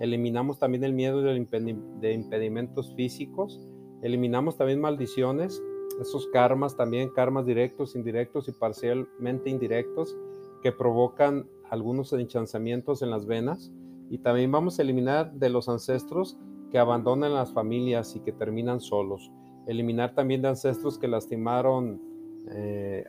Eliminamos 0.00 0.58
también 0.58 0.84
el 0.84 0.92
miedo 0.92 1.22
de 1.22 2.12
impedimentos 2.12 2.94
físicos. 2.94 3.58
Eliminamos 4.02 4.58
también 4.58 4.82
maldiciones, 4.82 5.62
esos 5.98 6.26
karmas 6.26 6.76
también, 6.76 7.08
karmas 7.08 7.46
directos, 7.46 7.96
indirectos 7.96 8.48
y 8.48 8.52
parcialmente 8.52 9.48
indirectos 9.48 10.14
que 10.62 10.72
provocan 10.72 11.48
algunos 11.70 12.12
enchanzamientos 12.12 13.00
en 13.00 13.08
las 13.08 13.24
venas. 13.24 13.72
Y 14.10 14.18
también 14.18 14.52
vamos 14.52 14.78
a 14.78 14.82
eliminar 14.82 15.32
de 15.32 15.48
los 15.48 15.70
ancestros 15.70 16.36
que 16.74 16.80
abandonan 16.80 17.32
las 17.32 17.52
familias 17.52 18.16
y 18.16 18.20
que 18.20 18.32
terminan 18.32 18.80
solos. 18.80 19.30
Eliminar 19.68 20.12
también 20.12 20.42
de 20.42 20.48
ancestros 20.48 20.98
que 20.98 21.06
lastimaron 21.06 22.02
eh, 22.50 23.04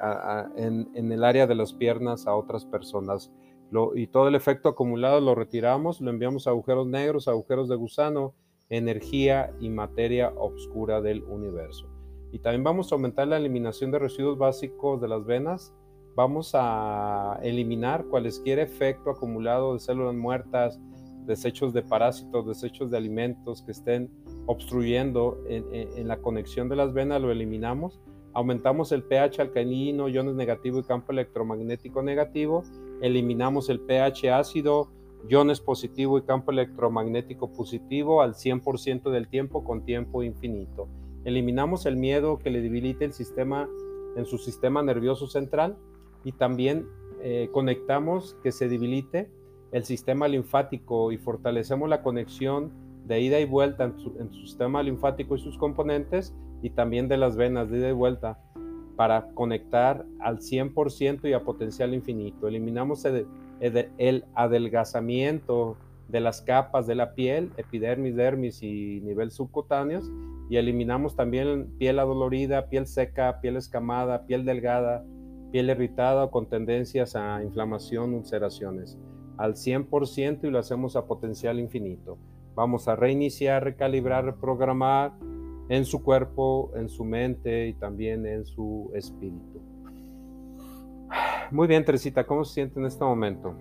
en, 0.56 1.12
el 1.12 1.24
área 1.24 1.48
de 1.48 1.56
las 1.56 1.74
piernas 1.74 2.28
a 2.28 2.36
otras 2.36 2.64
personas. 2.64 3.32
y 3.96 4.06
todo 4.06 4.28
el 4.28 4.36
efecto 4.36 4.70
acumulado 4.70 5.20
lo 5.20 5.34
retiramos, 5.34 6.00
lo 6.00 6.12
enviamos 6.12 6.46
a 6.46 6.52
agujeros 6.52 6.86
negros, 6.86 7.28
agujeros 7.28 7.68
de 7.68 7.76
gusano, 7.76 8.36
energía 8.70 9.52
y 9.60 9.70
materia 9.70 10.32
oscura 10.38 11.02
del 11.02 11.24
universo. 11.24 11.90
Y 12.32 12.38
también 12.38 12.64
vamos 12.64 12.92
a 12.92 12.96
aumentar 12.96 13.28
la 13.28 13.38
eliminación 13.38 13.90
de 13.90 13.98
residuos 13.98 14.38
básicos 14.38 15.02
de 15.02 15.08
las 15.08 15.26
venas. 15.26 15.74
Vamos 16.16 16.52
a 16.54 17.40
eliminar 17.42 18.06
cualquier 18.06 18.60
efecto 18.60 19.10
acumulado 19.10 19.74
de 19.74 19.80
células 19.80 20.14
muertas, 20.14 20.80
desechos 21.26 21.74
de 21.74 21.82
parásitos, 21.82 22.48
desechos 22.48 22.92
de 22.92 22.98
alimentos 22.98 23.62
que 23.62 23.72
estén 23.72 24.10
obstruyendo 24.46 25.44
en, 25.48 26.08
la 26.08 26.18
conexión 26.18 26.70
de 26.70 26.76
las 26.76 26.94
venas, 26.94 27.22
lo 27.22 27.32
eliminamos. 27.32 28.00
Aumentamos 28.34 28.92
el 28.92 29.04
pH 29.04 29.42
alcalino, 29.42 30.10
iones 30.10 30.36
negativo 30.36 30.80
y 30.80 30.84
campo 30.84 31.12
electromagnético 31.12 32.04
negativo. 32.04 32.64
Eliminamos 33.02 33.70
el 33.70 33.80
pH 33.80 34.32
ácido, 34.32 34.92
iones 35.30 35.62
positivo 35.62 36.18
y 36.18 36.24
campo 36.24 36.52
electromagnético 36.52 37.52
positivo 37.52 38.22
al 38.22 38.34
100% 38.34 39.10
del 39.10 39.28
tiempo 39.28 39.64
con 39.64 39.86
tiempo 39.86 40.22
infinito. 40.22 40.88
Eliminamos 41.24 41.86
el 41.86 41.96
miedo 41.96 42.38
que 42.38 42.52
le 42.52 42.62
debilite 42.62 43.06
el 43.06 43.14
sistema 43.14 43.68
en 44.16 44.26
su 44.26 44.38
sistema 44.38 44.82
nervioso 44.82 45.28
central 45.28 45.78
y 46.24 46.32
también 46.32 46.88
eh, 47.22 47.50
conectamos 47.52 48.38
que 48.44 48.52
se 48.52 48.68
debilite 48.68 49.30
el 49.76 49.84
sistema 49.84 50.30
linfático 50.30 51.12
y 51.12 51.18
fortalecemos 51.18 51.90
la 51.90 52.02
conexión 52.02 52.72
de 53.06 53.20
ida 53.20 53.42
y 53.42 53.46
vuelta 53.46 53.84
en 53.84 54.32
su, 54.32 54.48
sistema 54.48 54.82
linfático 54.82 55.36
y 55.36 55.40
sus 55.40 55.58
componentes 55.58 56.34
y 56.62 56.70
también 56.70 57.10
de 57.10 57.18
las 57.18 57.36
venas 57.36 57.70
de 57.70 57.80
ida 57.80 57.90
y 57.90 57.92
vuelta 57.92 58.40
para 58.96 59.28
conectar 59.34 60.06
al 60.22 60.40
100% 60.40 61.30
y 61.30 61.34
a 61.34 61.44
potencial 61.44 61.94
infinito. 61.94 62.48
Eliminamos 62.48 63.04
el, 63.04 64.24
adelgazamiento 64.34 65.76
de 66.08 66.22
las 66.22 66.42
capas 66.42 66.88
de 66.88 66.96
la 66.96 67.14
piel, 67.14 67.52
epidermis, 67.58 68.16
dermis 68.16 68.64
y 68.64 69.02
nivel 69.02 69.30
subcutáneos, 69.30 70.10
y 70.50 70.56
eliminamos 70.56 71.18
también 71.18 71.68
piel 71.78 72.00
adolorida, 72.00 72.70
piel 72.70 72.88
seca, 72.88 73.42
piel 73.42 73.58
escamada, 73.58 74.26
piel 74.26 74.46
delgada, 74.46 75.04
piel 75.52 75.70
irritada 75.70 76.32
con 76.32 76.48
tendencias 76.48 77.18
a 77.18 77.44
inflamación, 77.44 78.14
ulceraciones 78.14 78.98
al 79.38 79.56
100% 79.56 80.44
y 80.44 80.50
lo 80.50 80.60
hacemos 80.60 80.96
a 80.96 81.06
potencial 81.06 81.60
infinito. 81.60 82.18
Vamos 82.56 82.88
a 82.88 82.96
reiniciar, 82.96 83.64
recalibrar, 83.64 84.26
reprogramar 84.26 85.14
en 85.70 85.86
su 85.86 86.04
cuerpo, 86.04 86.72
en 86.76 86.90
su 86.90 87.04
mente 87.04 87.68
y 87.68 87.74
también 87.74 88.26
en 88.26 88.46
su 88.46 88.92
espíritu. 88.94 89.62
Muy 91.52 91.68
bien, 91.68 91.84
Teresita, 91.86 92.26
¿cómo 92.26 92.44
se 92.46 92.54
siente 92.56 92.80
en 92.80 92.86
este 92.86 93.04
momento? 93.04 93.56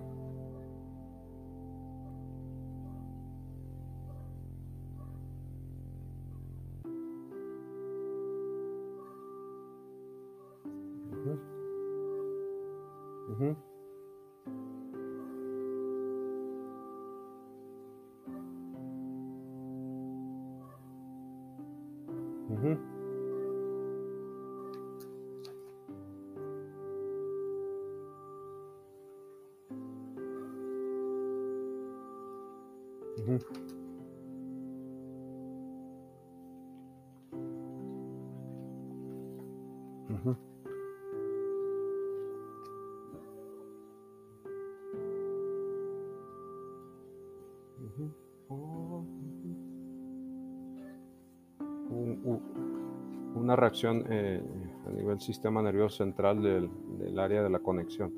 Una 53.35 53.57
reacción 53.57 54.05
eh, 54.09 54.43
a 54.87 54.91
nivel 54.91 55.21
sistema 55.21 55.61
nervioso 55.63 55.99
central 55.99 56.43
del, 56.43 56.71
del, 56.99 57.19
área 57.19 57.43
de 57.43 57.51
la 57.51 57.59
conexión. 57.59 58.13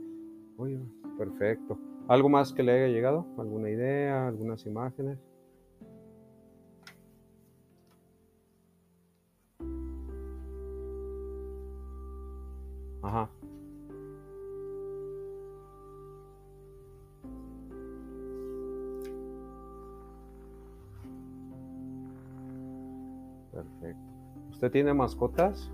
Oye, 0.56 0.78
perfecto. 1.18 1.78
¿Algo 2.08 2.28
más 2.28 2.52
que 2.52 2.62
le 2.62 2.72
haya 2.72 2.88
llegado? 2.88 3.26
¿Alguna 3.36 3.70
idea? 3.70 4.28
¿Algunas 4.28 4.64
imágenes? 4.66 5.18
¿Usted 24.66 24.80
tiene 24.80 24.94
mascotas? 24.94 25.70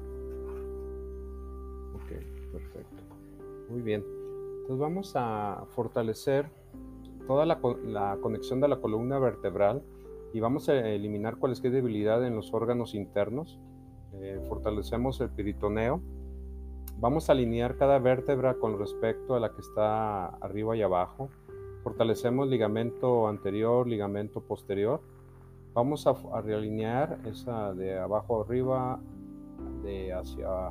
Ok, 1.95 2.11
perfecto. 2.53 3.03
Muy 3.71 3.81
bien. 3.81 4.05
Entonces 4.61 4.79
vamos 4.79 5.15
a 5.17 5.65
fortalecer 5.71 6.51
toda 7.27 7.47
la, 7.47 7.59
conexión 8.21 8.61
de 8.61 8.69
la 8.69 8.83
columna 8.83 9.19
vertebral 9.19 9.83
y 10.35 10.41
vamos 10.41 10.69
a 10.69 10.75
eliminar 10.75 11.39
cualquier 11.39 11.73
debilidad 11.73 12.23
en 12.27 12.37
los 12.37 12.53
órganos 12.53 12.95
internos. 12.95 13.59
Eh, 14.21 14.45
fortalecemos 14.47 15.23
el 15.23 15.31
peritoneo. 15.31 16.03
Vamos 16.99 17.31
a 17.31 17.33
alinear 17.33 17.79
cada 17.79 17.99
vértebra 17.99 18.59
con 18.59 18.79
respecto 18.79 19.35
a 19.35 19.41
la 19.41 19.55
que 19.55 19.63
está 19.63 20.27
arriba 20.27 20.77
y 20.77 20.83
abajo. 20.83 21.31
Fortalecemos 21.83 22.47
ligamento 22.47 23.27
anterior, 23.27 23.89
ligamento 23.89 24.43
posterior. 24.43 25.01
Vamos 25.75 26.07
a, 26.07 26.13
realinear 26.43 27.19
esa 27.25 27.73
de 27.73 27.99
abajo 27.99 28.39
a 28.39 28.45
arriba, 28.45 29.01
de 29.83 30.13
hacia 30.13 30.71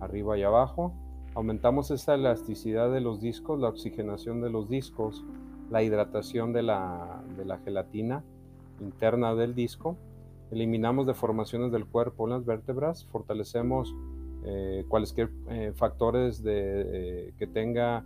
arriba 0.00 0.36
y 0.38 0.42
abajo. 0.42 0.92
Aumentamos 1.36 1.92
esta 1.92 2.14
elasticidad 2.14 2.90
de 2.92 3.00
los 3.00 3.20
discos, 3.20 3.60
la 3.60 3.68
oxigenación 3.68 4.40
de 4.40 4.50
los 4.50 4.68
discos, 4.68 5.24
la 5.70 5.84
hidratación 5.84 6.52
de 6.52 6.62
la, 6.62 7.22
gelatina 7.64 8.24
interna 8.80 9.36
del 9.36 9.54
disco. 9.54 9.96
Eliminamos 10.50 11.06
deformaciones 11.06 11.70
del 11.70 11.86
cuerpo 11.86 12.24
en 12.24 12.30
las 12.30 12.44
vértebras, 12.44 13.06
fortalecemos 13.06 13.94
eh, 14.44 14.84
cualquier 14.88 15.30
eh, 15.48 15.72
factores 15.76 16.42
de, 16.42 17.28
eh, 17.28 17.34
que 17.38 17.46
tenga 17.46 18.04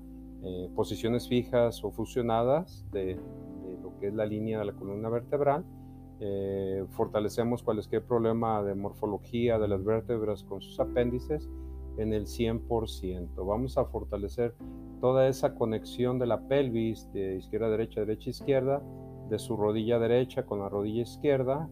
posiciones 0.74 1.26
fijas 1.26 1.82
o 1.84 1.90
fusionadas 1.90 2.84
de, 2.92 3.14
de, 3.14 3.78
lo 3.82 3.98
que 3.98 4.08
es 4.08 4.14
la 4.14 4.26
línea 4.26 4.58
de 4.58 4.66
la 4.66 4.72
columna 4.74 5.08
vertebral. 5.08 5.64
Fortalecemos 6.90 7.62
cualquier 7.62 8.04
problema 8.04 8.62
de 8.62 8.74
morfología 8.74 9.58
de 9.58 9.68
las 9.68 9.84
vértebras 9.84 10.44
con 10.44 10.60
sus 10.60 10.78
apéndices 10.80 11.50
en 11.98 12.12
el 12.12 12.26
100%. 12.26 13.46
Vamos 13.46 13.78
a 13.78 13.84
fortalecer 13.84 14.54
toda 15.00 15.28
esa 15.28 15.54
conexión 15.54 16.18
de 16.18 16.26
la 16.26 16.46
pelvis 16.48 17.10
de 17.12 17.36
izquierda 17.36 17.70
derecha, 17.70 18.00
derecha 18.00 18.30
izquierda, 18.30 18.82
de 19.28 19.38
su 19.38 19.56
rodilla 19.56 19.98
derecha 19.98 20.44
con 20.44 20.60
la 20.60 20.68
rodilla 20.68 21.02
izquierda. 21.02 21.68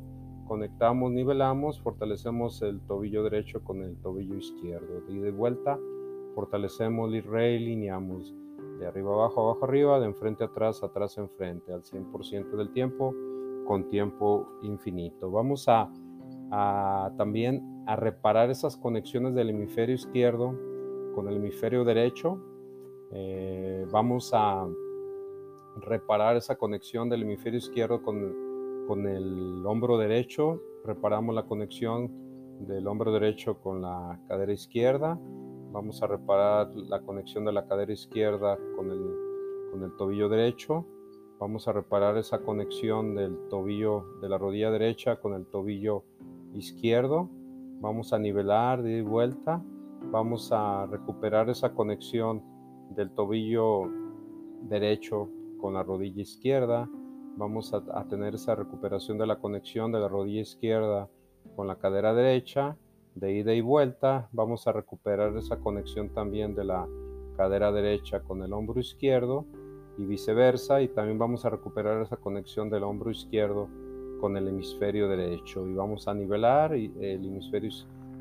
Conectamos, 0.46 1.12
nivelamos, 1.12 1.80
fortalecemos 1.80 2.62
el 2.62 2.80
tobillo 2.82 3.22
derecho 3.22 3.62
con 3.62 3.82
el 3.82 3.96
tobillo 4.00 4.36
izquierdo. 4.36 5.00
De 5.00 5.12
y 5.12 5.30
vuelta, 5.30 5.78
fortalecemos 6.34 7.12
y 7.14 7.20
realineamos 7.20 8.34
de 8.78 8.86
arriba 8.86 9.14
abajo, 9.14 9.42
abajo 9.42 9.64
arriba, 9.64 10.00
de 10.00 10.06
enfrente 10.06 10.44
atrás, 10.44 10.82
atrás 10.82 11.16
enfrente, 11.18 11.72
al 11.72 11.82
100% 11.82 12.56
del 12.56 12.72
tiempo, 12.72 13.14
con 13.66 13.88
tiempo 13.88 14.48
infinito. 14.62 15.30
Vamos 15.30 15.66
a, 15.68 15.90
también 17.16 17.84
a 17.86 17.96
reparar 17.96 18.50
esas 18.50 18.76
conexiones 18.76 19.34
del 19.34 19.50
hemisferio 19.50 19.94
izquierdo 19.94 20.54
con 21.14 21.28
el 21.28 21.36
hemisferio 21.36 21.84
derecho. 21.84 22.38
Eh, 23.12 23.86
vamos 23.90 24.30
a 24.32 24.66
reparar 25.76 26.36
esa 26.36 26.56
conexión 26.56 27.08
del 27.08 27.22
hemisferio 27.22 27.58
izquierdo 27.58 28.02
con, 28.02 28.86
con 28.86 29.06
el 29.06 29.64
hombro 29.66 29.98
derecho. 29.98 30.60
Reparamos 30.84 31.34
la 31.34 31.44
conexión 31.44 32.10
del 32.60 32.86
hombro 32.86 33.12
derecho 33.12 33.58
con 33.60 33.82
la 33.82 34.20
cadera 34.28 34.52
izquierda 34.52 35.18
Vamos 35.72 36.02
a 36.02 36.06
reparar 36.06 36.74
la 36.74 37.00
conexión 37.00 37.46
de 37.46 37.52
la 37.52 37.66
cadera 37.66 37.90
izquierda 37.90 38.58
con 38.76 38.90
el, 38.90 39.00
con 39.70 39.82
el 39.82 39.96
tobillo 39.96 40.28
derecho. 40.28 40.86
Vamos 41.42 41.66
a 41.66 41.72
reparar 41.72 42.16
esa 42.18 42.38
conexión 42.38 43.16
del 43.16 43.36
tobillo 43.48 44.04
de 44.20 44.28
la 44.28 44.38
rodilla 44.38 44.70
derecha 44.70 45.16
con 45.16 45.34
el 45.34 45.44
tobillo 45.44 46.04
izquierdo. 46.54 47.28
Vamos 47.80 48.12
a 48.12 48.20
nivelar 48.20 48.80
de 48.84 49.02
vuelta. 49.02 49.60
Vamos 50.12 50.52
a 50.52 50.86
recuperar 50.86 51.50
esa 51.50 51.74
conexión 51.74 52.44
del 52.90 53.10
tobillo 53.10 53.90
derecho 54.68 55.30
con 55.60 55.74
la 55.74 55.82
rodilla 55.82 56.22
izquierda. 56.22 56.88
Vamos 57.36 57.74
a, 57.74 57.82
a, 57.92 58.06
tener 58.06 58.36
esa 58.36 58.54
recuperación 58.54 59.18
de 59.18 59.26
la 59.26 59.40
conexión 59.40 59.90
de 59.90 59.98
la 59.98 60.06
rodilla 60.06 60.42
izquierda 60.42 61.10
con 61.56 61.66
la 61.66 61.74
cadera 61.74 62.14
derecha 62.14 62.76
de 63.16 63.32
ida 63.32 63.52
y 63.52 63.62
vuelta. 63.62 64.28
Vamos 64.30 64.68
a 64.68 64.72
recuperar 64.72 65.36
esa 65.36 65.58
conexión 65.58 66.10
también 66.10 66.54
de 66.54 66.66
la 66.66 66.86
cadera 67.36 67.72
derecha 67.72 68.20
con 68.20 68.44
el 68.44 68.52
hombro 68.52 68.78
izquierdo 68.78 69.44
y 69.98 70.06
viceversa. 70.06 70.82
Y 70.82 70.88
también 70.88 71.18
vamos 71.18 71.44
a 71.44 71.50
recuperar 71.50 72.02
esa 72.02 72.16
conexión 72.16 72.70
del 72.70 72.84
hombro 72.84 73.10
izquierdo 73.10 73.68
con 74.20 74.36
el 74.36 74.48
hemisferio 74.48 75.08
derecho. 75.08 75.66
Y 75.66 75.74
vamos 75.74 76.08
a 76.08 76.14
nivelar 76.14 76.74
el 76.74 77.24
hemisferio 77.26 77.70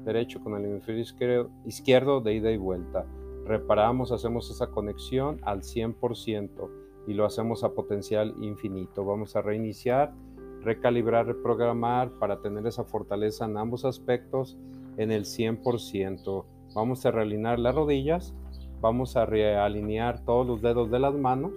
derecho 0.03 0.39
con 0.41 0.55
el 0.55 0.65
hemisferio 0.65 1.49
izquierdo 1.65 2.21
de 2.21 2.33
ida 2.33 2.51
y 2.51 2.57
vuelta. 2.57 3.05
Reparamos, 3.45 4.11
hacemos 4.11 4.49
esa 4.49 4.67
conexión 4.67 5.39
al 5.43 5.61
100% 5.61 6.69
y 7.07 7.13
lo 7.13 7.25
hacemos 7.25 7.63
a 7.63 7.73
potencial 7.73 8.33
infinito. 8.41 9.03
Vamos 9.03 9.35
a 9.35 9.41
reiniciar, 9.41 10.13
recalibrar, 10.61 11.25
reprogramar 11.25 12.11
para 12.19 12.41
tener 12.41 12.65
esa 12.67 12.83
fortaleza 12.83 13.45
en 13.45 13.57
ambos 13.57 13.85
aspectos 13.85 14.57
en 14.97 15.11
el 15.11 15.25
100%. 15.25 16.45
Vamos 16.73 17.05
a 17.05 17.11
realinear 17.11 17.59
las 17.59 17.75
rodillas, 17.75 18.33
vamos 18.81 19.15
a 19.15 19.25
realinear 19.25 20.25
todos 20.25 20.45
los 20.45 20.61
dedos 20.61 20.89
de 20.89 20.99
las 20.99 21.13
manos, 21.13 21.53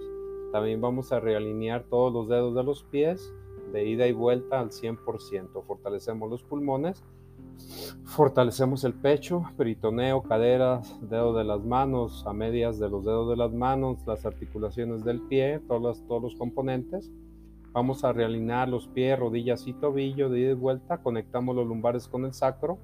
también 0.51 0.79
vamos 0.79 1.11
a 1.11 1.19
realinear 1.19 1.83
todos 1.89 2.13
los 2.13 2.29
dedos 2.29 2.55
de 2.55 2.63
los 2.63 2.83
pies 2.83 3.33
de 3.73 3.89
ida 3.89 4.07
y 4.07 4.13
vuelta 4.13 4.59
al 4.59 4.69
100%. 4.69 5.63
Fortalecemos 5.63 6.29
los 6.29 6.43
pulmones, 6.43 7.03
fortalecemos 8.05 8.83
el 8.83 8.93
pecho, 8.93 9.43
peritoneo, 9.57 10.21
caderas, 10.21 10.97
dedos 11.09 11.35
de 11.35 11.43
las 11.43 11.63
manos, 11.65 12.23
a 12.27 12.33
medias 12.33 12.79
de 12.79 12.89
los 12.89 13.03
dedos 13.03 13.29
de 13.29 13.35
las 13.35 13.51
manos, 13.51 14.05
las 14.05 14.25
articulaciones 14.25 15.03
del 15.03 15.19
pie, 15.21 15.59
todos 15.67 16.05
todos 16.07 16.21
los 16.21 16.35
componentes. 16.35 17.11
Vamos 17.73 18.05
a 18.05 18.13
realinear 18.13 18.69
los 18.69 18.87
pies, 18.87 19.19
rodillas 19.19 19.67
y 19.67 19.73
tobillo 19.73 20.29
de 20.29 20.39
ida 20.39 20.51
y 20.51 20.53
vuelta. 20.53 20.99
Conectamos 20.99 21.55
los 21.55 21.67
lumbares 21.67 22.07
con 22.07 22.23
el 22.23 22.33
sacro 22.33 22.77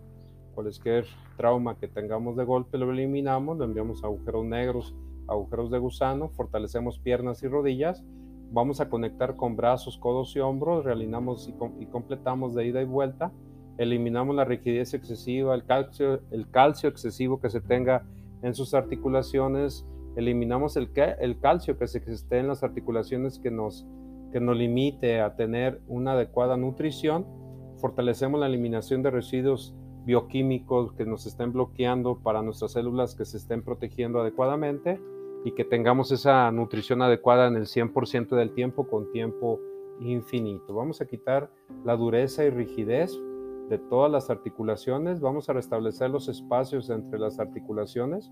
cualquier 0.61 1.05
trauma 1.37 1.77
que 1.77 1.87
tengamos 1.87 2.35
de 2.35 2.43
golpe 2.43 2.77
lo 2.77 2.91
eliminamos, 2.91 3.57
lo 3.57 3.65
enviamos 3.65 4.03
a 4.03 4.07
agujeros 4.07 4.45
negros, 4.45 4.95
agujeros 5.27 5.71
de 5.71 5.79
gusano, 5.79 6.29
fortalecemos 6.29 6.99
piernas 6.99 7.41
y 7.43 7.47
rodillas, 7.47 8.03
vamos 8.51 8.79
a 8.81 8.89
conectar 8.89 9.35
con 9.35 9.55
brazos, 9.55 9.97
codos 9.97 10.35
y 10.35 10.39
hombros, 10.39 10.85
realineamos 10.85 11.47
y, 11.47 11.85
completamos 11.87 12.53
de 12.53 12.67
ida 12.67 12.81
y 12.81 12.85
vuelta, 12.85 13.31
eliminamos 13.77 14.35
la 14.35 14.45
rigidez 14.45 14.93
excesiva, 14.93 15.55
el 15.55 15.65
calcio, 15.65 16.21
el 16.31 16.49
calcio 16.49 16.89
excesivo 16.89 17.39
que 17.39 17.49
se 17.49 17.61
tenga 17.61 18.05
en 18.43 18.53
sus 18.53 18.73
articulaciones, 18.73 19.85
eliminamos 20.15 20.77
el, 20.77 20.91
el 21.19 21.39
calcio 21.39 21.77
que 21.77 21.87
se 21.87 21.99
esté 21.99 22.39
en 22.39 22.47
las 22.49 22.63
articulaciones 22.63 23.39
que 23.39 23.49
nos, 23.49 23.87
que 24.31 24.39
nos 24.39 24.57
limite 24.57 25.21
a 25.21 25.35
tener 25.35 25.81
una 25.87 26.13
adecuada 26.13 26.57
nutrición, 26.57 27.25
fortalecemos 27.77 28.39
la 28.39 28.47
eliminación 28.47 29.01
de 29.01 29.09
residuos 29.09 29.75
bioquímicos 30.05 30.93
que 30.93 31.05
nos 31.05 31.25
estén 31.25 31.53
bloqueando 31.53 32.19
para 32.19 32.41
nuestras 32.41 32.73
células 32.73 33.15
que 33.15 33.25
se 33.25 33.37
estén 33.37 33.63
protegiendo 33.63 34.21
adecuadamente 34.21 34.99
y 35.43 35.51
que 35.51 35.65
tengamos 35.65 36.11
esa 36.11 36.51
nutrición 36.51 37.01
adecuada 37.01 37.47
en 37.47 37.55
el 37.55 37.65
100% 37.65 38.35
del 38.35 38.53
tiempo 38.53 38.87
con 38.87 39.11
tiempo 39.11 39.59
infinito. 39.99 40.73
Vamos 40.73 41.01
a 41.01 41.05
quitar 41.05 41.51
la 41.83 41.95
dureza 41.95 42.43
y 42.43 42.49
rigidez 42.49 43.19
de 43.69 43.77
todas 43.77 44.11
las 44.11 44.29
articulaciones, 44.29 45.21
vamos 45.21 45.49
a 45.49 45.53
restablecer 45.53 46.09
los 46.09 46.27
espacios 46.27 46.89
entre 46.89 47.19
las 47.19 47.39
articulaciones, 47.39 48.31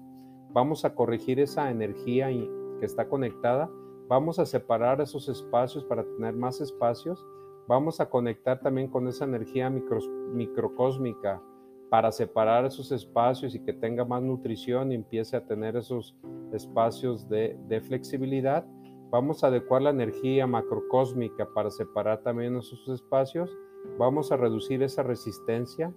vamos 0.51 0.83
a 0.85 0.93
corregir 0.93 1.39
esa 1.39 1.71
energía 1.71 2.27
que 2.27 2.85
está 2.85 3.07
conectada, 3.07 3.69
vamos 4.07 4.39
a 4.39 4.45
separar 4.45 4.99
esos 4.99 5.29
espacios 5.29 5.85
para 5.85 6.03
tener 6.03 6.35
más 6.35 6.59
espacios, 6.59 7.25
vamos 7.67 8.01
a 8.01 8.09
conectar 8.09 8.59
también 8.59 8.89
con 8.89 9.07
esa 9.07 9.25
energía 9.25 9.69
micro, 9.69 9.99
microcósmica 10.33 11.41
para 11.89 12.11
separar 12.11 12.65
esos 12.65 12.91
espacios 12.91 13.55
y 13.55 13.59
que 13.59 13.73
tenga 13.73 14.05
más 14.05 14.21
nutrición 14.21 14.91
y 14.91 14.95
empiece 14.95 15.35
a 15.35 15.45
tener 15.45 15.75
esos 15.75 16.15
espacios 16.53 17.27
de, 17.27 17.81
flexibilidad. 17.87 18.65
Vamos 19.09 19.43
a 19.43 19.47
adecuar 19.47 19.81
la 19.81 19.89
energía 19.89 20.45
macrocósmica 20.45 21.47
para 21.53 21.71
separar 21.71 22.21
también 22.21 22.55
esos 22.55 22.87
espacios. 22.89 23.49
Vamos 23.97 24.31
a 24.31 24.37
reducir 24.37 24.83
esa 24.83 25.01
resistencia 25.01 25.91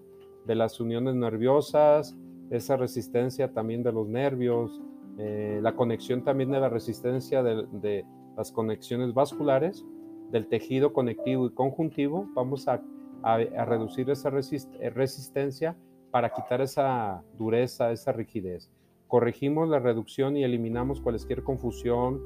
de 0.47 0.55
las 0.55 0.81
uniones 0.81 1.15
nerviosas, 1.15 2.17
esa 2.51 2.77
resistencia 2.77 3.53
también 3.53 3.83
de 3.83 3.93
los 3.93 4.09
nervios, 4.09 4.81
eh, 5.19 5.61
la 5.63 5.77
conexión 5.77 6.25
también 6.25 6.51
de 6.51 6.61
la 6.61 6.71
resistencia 6.71 7.43
de, 7.43 7.67
de 7.71 8.07
las 8.37 8.51
conexiones 8.51 9.13
vasculares, 9.13 9.85
del 10.31 10.47
tejido 10.47 10.95
conectivo 10.95 11.47
y 11.47 11.51
conjuntivo. 11.51 12.27
Vamos 12.35 12.67
a 12.67 12.83
a, 13.23 13.65
reducir 13.65 14.11
esa 14.11 14.31
eh, 14.31 14.91
resistencia 14.91 15.77
para 16.11 16.33
quitar 16.33 16.61
esa 16.61 17.23
dureza, 17.39 17.93
esa 17.93 18.13
rigidez. 18.13 18.71
Corregimos 19.09 19.69
la 19.69 19.79
reducción 19.79 20.37
y 20.37 20.45
eliminamos 20.45 21.01
cualquier 21.01 21.43
confusión, 21.43 22.21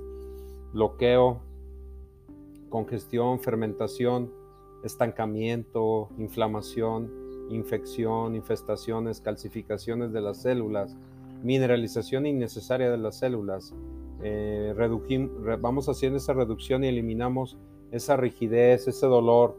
bloqueo, 0.73 1.41
congestión, 2.69 3.41
fermentación, 3.41 4.33
estancamiento, 4.85 6.11
inflamación, 6.19 7.11
infección, 7.51 8.35
infestaciones, 8.35 9.21
calcificaciones 9.21 10.13
de 10.13 10.21
las 10.21 10.43
células, 10.43 10.97
mineralización 11.43 12.27
innecesaria 12.27 12.91
de 12.91 12.99
las 12.99 13.19
células. 13.19 13.75
Eh, 14.23 14.75
vamos 15.61 15.89
haciendo 15.89 16.17
esa 16.19 16.33
reducción 16.33 16.85
y 16.85 16.89
eliminamos 16.89 17.57
esa 17.91 18.17
rigidez, 18.17 18.89
ese 18.89 19.07
dolor, 19.07 19.57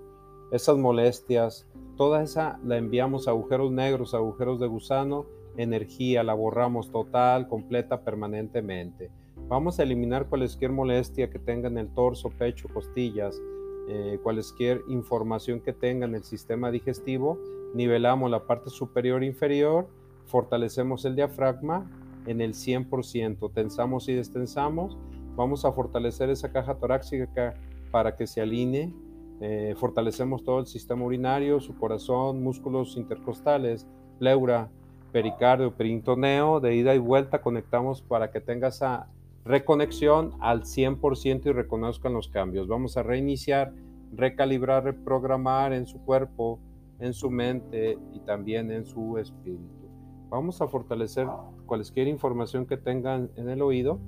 esas 0.52 0.78
molestias, 0.78 1.68
toda 1.96 2.24
esa 2.24 2.60
la 2.64 2.78
enviamos 2.78 3.28
a 3.28 3.32
agujeros 3.32 3.72
negros, 3.72 4.14
agujeros 4.14 4.60
de 4.60 4.68
gusano, 4.68 5.26
energía, 5.58 6.24
la 6.24 6.34
borramos 6.34 6.92
total, 6.92 7.48
completa, 7.48 8.02
permanentemente. 8.02 9.12
Vamos 9.48 9.80
a 9.80 9.84
eliminar 9.84 10.28
cualquier 10.28 10.72
molestia 10.72 11.30
que 11.30 11.40
tenga 11.40 11.68
en 11.68 11.78
el 11.78 11.90
torso, 11.94 12.30
pecho, 12.30 12.68
costillas, 12.74 13.42
eh, 13.90 14.20
cualquier 14.22 14.84
información 14.90 15.62
que 15.62 15.74
tenga 15.74 16.06
en 16.06 16.16
el 16.16 16.24
sistema 16.24 16.70
digestivo. 16.72 17.40
Nivelamos 17.74 18.30
la 18.30 18.46
parte 18.46 18.70
superior 18.70 19.24
e 19.24 19.28
inferior, 19.28 19.88
fortalecemos 20.26 21.06
el 21.06 21.16
diafragma 21.16 21.90
en 22.26 22.42
el 22.42 22.54
100%, 22.54 23.52
tensamos 23.54 24.10
y 24.10 24.14
destensamos. 24.14 24.98
Vamos 25.36 25.66
a 25.66 25.72
fortalecer 25.72 26.30
esa 26.30 26.52
caja 26.52 26.76
torácica 26.76 27.56
para 27.92 28.16
que 28.16 28.28
se 28.28 28.42
alinee 28.42 28.92
eh, 29.40 29.76
fortalecemos 29.78 30.44
todo 30.44 30.60
el 30.60 30.68
sistema 30.68 31.04
urinario, 31.04 31.60
su 31.60 31.78
corazón, 31.78 32.42
músculos 32.42 32.98
intercostales, 32.98 33.88
pleura, 34.18 34.70
pericardio, 35.12 35.76
perintoneo, 35.76 36.60
de 36.60 36.76
ida 36.76 36.96
y 36.96 37.00
vuelta 37.00 37.42
conectamos 37.42 38.02
para 38.02 38.32
que 38.32 38.42
tenga 38.42 38.70
esa 38.70 39.08
reconexión 39.46 40.34
al 40.40 40.64
100% 40.64 41.46
y 41.46 41.52
reconozcan 41.52 42.14
los 42.14 42.28
cambios. 42.28 42.68
Vamos 42.68 42.98
a 42.98 43.04
reiniciar, 43.04 43.74
recalibrar, 44.12 44.84
reprogramar 44.84 45.74
en 45.74 45.86
su 45.86 46.00
cuerpo, 46.00 46.60
en 47.00 47.14
su 47.14 47.30
mente 47.30 47.98
y 48.14 48.20
también 48.22 48.72
en 48.72 48.86
su 48.86 49.18
espíritu. 49.18 49.88
Vamos 50.30 50.62
a 50.62 50.68
fortalecer 50.68 51.28
cualquier 51.66 52.08
información 52.08 52.66
que 52.66 52.76
tengan 52.76 53.32
en 53.36 53.50
el 53.50 53.62
oído. 53.62 54.00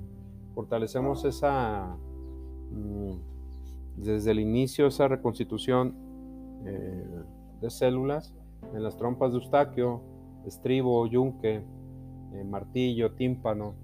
Fortalecemos 0.54 1.24
esa, 1.24 1.96
mm, 2.70 3.12
desde 4.02 4.30
el 4.30 4.40
inicio, 4.40 4.86
esa 4.86 5.08
reconstitución 5.08 5.94
eh, 6.66 7.04
de 7.60 7.70
células 7.70 8.34
en 8.74 8.82
las 8.82 8.96
trompas 8.96 9.32
de 9.32 9.38
Eustaquio, 9.38 10.02
estribo, 10.46 11.06
yunque, 11.06 11.62
eh, 12.32 12.44
martillo, 12.44 13.12
tímpano, 13.12 13.74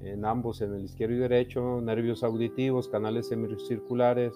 en 0.00 0.24
ambos, 0.24 0.60
en 0.60 0.74
el 0.74 0.84
izquierdo 0.84 1.14
y 1.14 1.18
derecho, 1.18 1.80
nervios 1.80 2.24
auditivos, 2.24 2.88
canales 2.88 3.28
semicirculares, 3.28 4.32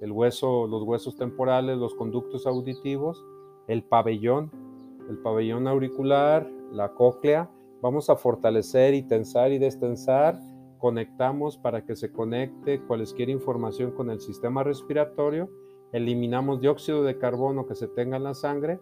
el 0.00 0.12
hueso, 0.12 0.66
los 0.66 0.82
huesos 0.82 1.16
temporales, 1.16 1.78
los 1.78 1.94
conductos 1.94 2.46
auditivos, 2.46 3.24
el 3.68 3.84
pabellón, 3.84 4.50
el 5.08 5.18
pabellón 5.18 5.68
auricular, 5.68 6.50
la 6.72 6.92
cóclea. 6.92 7.50
Vamos 7.80 8.10
a 8.10 8.16
fortalecer 8.16 8.94
y 8.94 9.02
tensar 9.02 9.52
y 9.52 9.58
destensar. 9.58 10.40
Conectamos 10.78 11.56
para 11.58 11.84
que 11.84 11.96
se 11.96 12.12
conecte 12.12 12.80
cualquier 12.82 13.30
información 13.30 13.92
con 13.92 14.10
el 14.10 14.20
sistema 14.20 14.62
respiratorio. 14.62 15.50
Eliminamos 15.92 16.60
dióxido 16.60 17.02
de 17.02 17.18
carbono 17.18 17.66
que 17.66 17.74
se 17.74 17.88
tenga 17.88 18.16
en 18.16 18.24
la 18.24 18.34
sangre. 18.34 18.78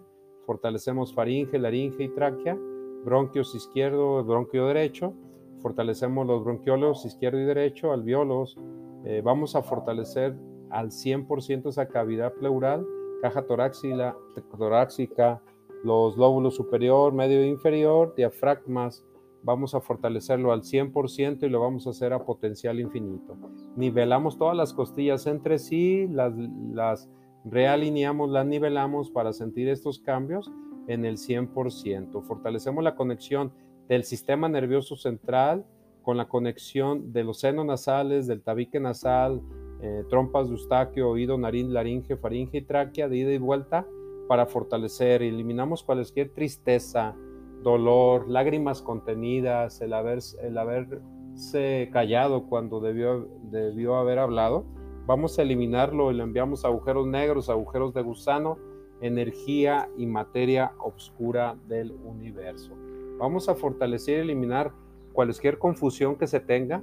Fortalecemos 0.47 1.15
faringe, 1.15 1.59
laringe 1.59 2.05
y 2.05 2.09
tráquea. 2.09 2.59
Bronquios 3.05 3.55
izquierdo, 3.55 4.25
bronquio 4.25 4.67
derecho. 4.67 5.15
Fortalecemos 5.61 6.27
los 6.27 6.45
bronquiolos 6.45 7.05
izquierdo 7.05 7.39
y 7.39 7.45
derecho, 7.45 7.93
alveolos. 7.93 8.59
Eh, 9.05 9.23
vamos 9.25 9.55
a 9.55 9.63
fortalecer 9.63 10.35
al 10.71 10.91
100% 10.91 11.69
esa 11.69 11.87
cavidad 11.89 12.33
pleural, 12.35 12.87
caja 13.23 13.43
torácica, 13.47 15.43
los 15.85 16.17
lóbulos 16.17 16.57
superior, 16.57 17.13
medio 17.13 17.41
e 17.41 17.47
inferior, 17.47 18.15
diafragmas, 18.17 19.05
vamos 19.45 19.75
a 19.75 19.81
fortalecerlo 19.81 20.53
al 20.53 20.63
100% 20.63 21.45
y 21.45 21.49
lo 21.49 21.61
vamos 21.61 21.87
a 21.87 21.91
hacer 21.91 22.13
a 22.13 22.25
potencial 22.25 22.81
infinito. 22.81 23.37
Nivelamos 23.77 24.39
todas 24.39 24.57
las 24.57 24.73
costillas 24.73 25.27
entre 25.27 25.59
sí, 25.59 26.09
las, 26.09 26.33
las 26.73 27.11
realineamos, 27.45 28.31
las 28.31 28.47
nivelamos 28.47 29.11
para 29.11 29.33
sentir 29.33 29.69
estos 29.69 29.99
cambios 29.99 30.51
en 30.89 31.05
el 31.05 31.19
100%. 31.19 32.23
Fortalecemos 32.23 32.83
la 32.83 32.97
conexión 32.97 33.53
del 33.89 34.05
sistema 34.05 34.49
nervioso 34.49 34.97
central 34.97 35.67
con 36.03 36.17
la 36.17 36.29
conexión 36.29 37.13
de 37.13 37.25
los 37.25 37.41
senos 37.41 37.67
nasales, 37.67 38.27
del 38.27 38.43
tabique 38.43 38.81
nasal, 38.81 39.43
eh, 39.81 40.05
trompas 40.09 40.49
de 40.49 40.55
eustaquio, 40.55 41.11
oído, 41.11 41.37
nariz, 41.37 41.67
laringe, 41.67 42.17
faringe 42.17 42.59
y 42.59 42.63
tráquea 42.63 43.09
de 43.09 43.19
ida 43.19 43.33
y 43.33 43.39
vuelta 43.39 43.87
para 44.29 44.47
fortalecer. 44.47 45.23
Eliminamos 45.23 45.83
cualquier 45.83 46.31
tristeza, 46.31 47.15
dolor, 47.65 48.29
lágrimas 48.29 48.83
contenidas, 48.83 49.81
el, 49.81 49.93
haber, 49.93 50.21
el 50.41 50.57
haberse 50.57 51.91
callado 51.93 52.47
cuando 52.47 52.79
debió, 52.79 53.29
debió 53.51 53.97
haber 53.97 54.21
hablado. 54.21 54.65
Vamos 55.07 55.39
a 55.39 55.43
eliminarlo 55.43 56.13
y 56.13 56.15
lo 56.15 56.23
enviamos 56.23 56.65
agujeros 56.65 57.09
negros, 57.09 57.51
agujeros 57.51 57.93
de 57.93 58.03
gusano, 58.03 58.59
energía 59.01 59.91
y 59.97 60.07
materia 60.07 60.73
oscura 60.79 61.57
del 61.67 61.91
universo. 61.91 62.77
Vamos 63.19 63.49
a 63.49 63.57
fortalecer 63.57 64.19
y 64.19 64.21
eliminar 64.21 64.73
cualquier 65.13 65.59
confusión 65.59 66.17
que 66.17 66.27
se 66.27 66.41
tenga 66.41 66.83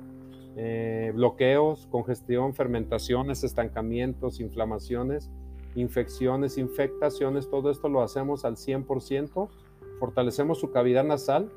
eh, 0.56 1.12
bloqueos, 1.16 1.88
congestión, 1.88 2.54
fermentaciones, 2.54 3.44
estancamientos, 3.44 4.40
inflamaciones, 4.42 5.32
infecciones, 5.76 6.58
infectaciones, 6.58 7.50
todo 7.50 7.72
esto 7.72 7.88
lo 7.88 8.02
hacemos 8.02 8.44
al 8.44 8.58
100%, 8.58 9.50
fortalecemos 10.02 10.60
su 10.60 10.72
cavidad 10.72 11.04
nasal, 11.04 11.52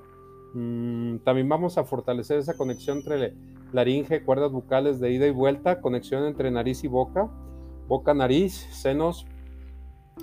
mm, 0.53 1.21
también 1.25 1.49
vamos 1.49 1.79
a 1.79 1.85
fortalecer 1.85 2.39
esa 2.39 2.59
conexión 2.59 2.99
entre 2.99 3.33
laringe, 3.73 4.23
cuerdas 4.23 4.53
bucales 4.53 5.01
de 5.01 5.13
ida 5.13 5.27
y 5.27 5.31
vuelta, 5.31 5.81
conexión 5.81 6.25
entre 6.27 6.51
nariz 6.51 6.85
y 6.85 6.89
boca, 6.89 7.31
boca-nariz, 7.89 8.53
senos 8.71 9.27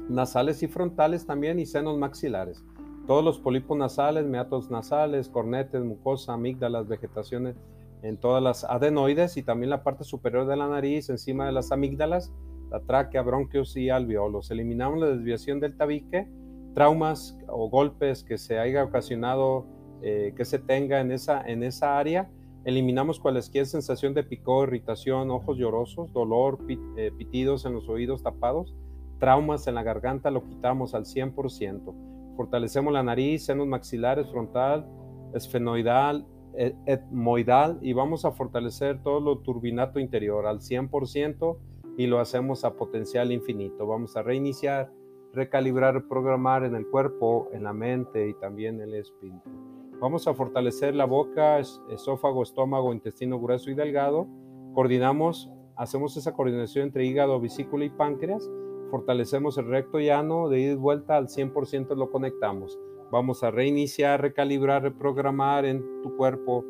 nasales 0.07 0.62
y 0.62 0.67
frontales 0.67 1.25
también 1.25 1.60
y 1.60 1.65
senos 1.65 1.97
maxilares. 1.97 2.63
Todos 3.07 3.23
los 3.23 3.39
polipos 3.39 3.75
nasales, 3.75 4.27
meatos 4.27 4.69
nasales, 4.69 5.27
cornetes, 5.27 5.84
mucosa, 5.84 6.34
amígdalas, 6.34 6.88
vegetaciones 6.88 7.55
en 8.03 8.17
todas 8.17 8.43
las 8.43 8.63
adenoides 8.65 9.36
y 9.36 9.41
también 9.41 9.71
la 9.71 9.81
parte 9.81 10.03
superior 10.03 10.45
de 10.45 10.57
la 10.57 10.67
nariz, 10.67 11.10
encima 11.10 11.47
de 11.47 11.53
las 11.53 11.71
amígdalas, 11.71 12.31
la 12.69 12.81
tráquea, 12.81 13.23
bronquios 13.23 13.75
y 13.77 13.89
alveolos. 13.89 14.51
Eliminamos 14.51 14.99
la 14.99 15.07
desviación 15.07 15.60
del 15.60 15.75
tabique, 15.75 16.29
traumas 16.73 17.38
o 17.47 17.69
golpes 17.69 18.23
que 18.23 18.38
se 18.38 18.60
haya 18.60 18.84
ocasionado, 18.84 19.65
eh, 20.01 20.34
que 20.36 20.45
se 20.45 20.60
tenga 20.60 20.99
en 20.99 21.12
esa, 21.12 21.41
en 21.41 21.63
esa 21.63 21.97
área. 21.97 22.29
Eliminamos 22.63 23.19
cualquier 23.19 23.65
sensación 23.65 24.13
de 24.13 24.23
picor, 24.23 24.69
irritación, 24.69 25.31
ojos 25.31 25.57
llorosos, 25.57 26.13
dolor, 26.13 26.60
eh, 26.97 27.12
pitidos 27.17 27.65
en 27.65 27.73
los 27.73 27.89
oídos 27.89 28.21
tapados, 28.21 28.75
traumas 29.19 29.67
en 29.67 29.75
la 29.75 29.84
garganta, 29.84 30.31
lo 30.31 30.43
quitamos 30.43 30.93
al 30.93 31.05
100%. 31.05 31.93
Fortalecemos 32.36 32.93
la 32.93 33.03
nariz, 33.03 33.45
senos 33.45 33.67
maxilares, 33.67 34.29
frontal, 34.29 34.88
esfenoidal, 35.34 36.25
e-, 36.53 36.75
etmoidal 36.86 37.79
y 37.81 37.93
vamos 37.93 38.25
a 38.25 38.31
fortalecer 38.31 39.01
todo 39.01 39.21
lo 39.21 39.39
turbinato 39.39 39.99
interior 39.99 40.45
al 40.47 40.60
100% 40.60 41.57
y 41.97 42.07
lo 42.07 42.19
hacemos 42.19 42.65
a 42.65 42.75
potencial 42.75 43.31
infinito. 43.31 43.88
Vamos 43.88 44.15
a 44.17 44.21
reiniciar, 44.21 44.91
recalibrar, 45.34 46.08
programar 46.08 46.63
en 46.63 46.76
el 46.76 46.88
cuerpo, 46.88 47.50
en 47.54 47.63
la 47.63 47.74
mente 47.74 48.30
y 48.30 48.34
también 48.36 48.76
en 48.76 48.89
el 48.89 48.96
espíritu. 48.96 49.50
Vamos 50.00 50.28
a 50.28 50.34
fortalecer 50.34 50.96
la 50.96 51.06
boca, 51.06 51.60
esófago, 51.60 52.44
estómago, 52.44 52.94
intestino 52.94 53.39
grueso 53.39 53.70
y 53.70 53.76
delgado. 53.76 54.28
Coordinamos, 54.74 55.52
hacemos 55.76 56.17
esa 56.17 56.34
coordinación 56.34 56.86
entre 56.86 57.06
hígado, 57.06 57.39
vesícula 57.39 57.86
y 57.86 57.89
páncreas. 57.89 58.50
Fortalecemos 58.89 59.58
el 59.58 59.67
recto 59.67 60.00
llano, 60.00 60.50
de 60.50 60.60
ida 60.60 60.72
y 60.72 60.76
vuelta 60.76 61.17
al 61.17 61.28
100% 61.28 61.96
lo 61.96 62.10
conectamos. 62.10 62.80
Vamos 63.12 63.44
a 63.44 63.52
reiniciar, 63.52 64.22
recalibrar, 64.22 64.84
reprogramar 64.84 65.65
en 65.65 65.84
tu 66.02 66.15
cuerpo, 66.17 66.65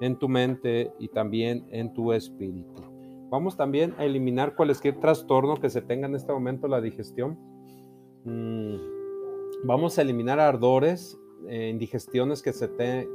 en 0.00 0.16
tu 0.16 0.28
mente 0.28 0.92
y 0.98 1.08
también 1.08 1.66
en 1.70 1.92
tu 1.92 2.12
espíritu. 2.12 2.82
Vamos 3.30 3.56
también 3.56 3.94
a 3.98 4.04
eliminar 4.04 4.54
cualquier 4.54 5.00
trastorno 5.00 5.56
que 5.56 5.68
se 5.68 5.82
tenga 5.82 6.06
en 6.06 6.14
este 6.14 6.32
momento 6.32 6.68
la 6.68 6.80
digestión. 6.80 7.36
Mm, 8.24 8.76
vamos 9.64 9.98
a 9.98 10.02
eliminar 10.02 10.40
ardores, 10.40 11.18
eh, 11.48 11.68
indigestiones 11.68 12.42
que 12.42 12.52
se, 12.52 12.70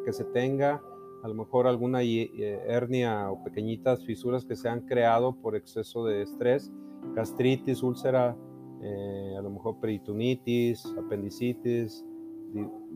que 0.06 0.14
se 0.14 0.24
tenga, 0.26 0.82
a 1.24 1.28
lo 1.28 1.34
mejor 1.34 1.68
alguna 1.68 2.04
eh, 2.04 2.64
hernia 2.68 3.30
o 3.32 3.44
pequeñitas 3.44 4.06
fisuras 4.06 4.46
que 4.46 4.56
se 4.56 4.70
han 4.70 4.82
creado 4.82 5.36
por 5.36 5.56
exceso 5.56 6.06
de 6.06 6.22
estrés, 6.22 6.72
gastritis, 7.16 7.84
úlcera, 7.84 8.38
eh, 8.82 9.36
a 9.38 9.42
lo 9.42 9.50
mejor 9.50 9.80
peritonitis, 9.80 10.86
apendicitis, 10.98 12.06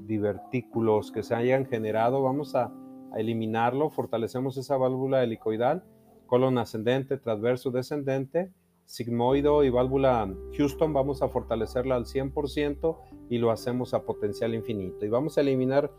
divertículos 0.07 1.11
que 1.11 1.23
se 1.23 1.35
hayan 1.35 1.65
generado, 1.65 2.21
vamos 2.21 2.55
a, 2.55 2.71
eliminarlo, 3.15 3.91
fortalecemos 3.91 4.57
esa 4.57 4.75
válvula 4.75 5.23
helicoidal, 5.23 5.83
colon 6.25 6.57
ascendente, 6.57 7.17
transverso, 7.17 7.69
descendente, 7.69 8.51
sigmoido 8.85 9.63
y 9.63 9.69
válvula 9.69 10.33
Houston, 10.57 10.93
vamos 10.93 11.21
a 11.21 11.29
fortalecerla 11.29 11.95
al 11.95 12.05
100% 12.05 12.97
y 13.29 13.37
lo 13.37 13.51
hacemos 13.51 13.93
a 13.93 14.03
potencial 14.03 14.53
infinito. 14.53 15.05
Y 15.05 15.09
vamos 15.09 15.37
a 15.37 15.41
eliminar 15.41 15.91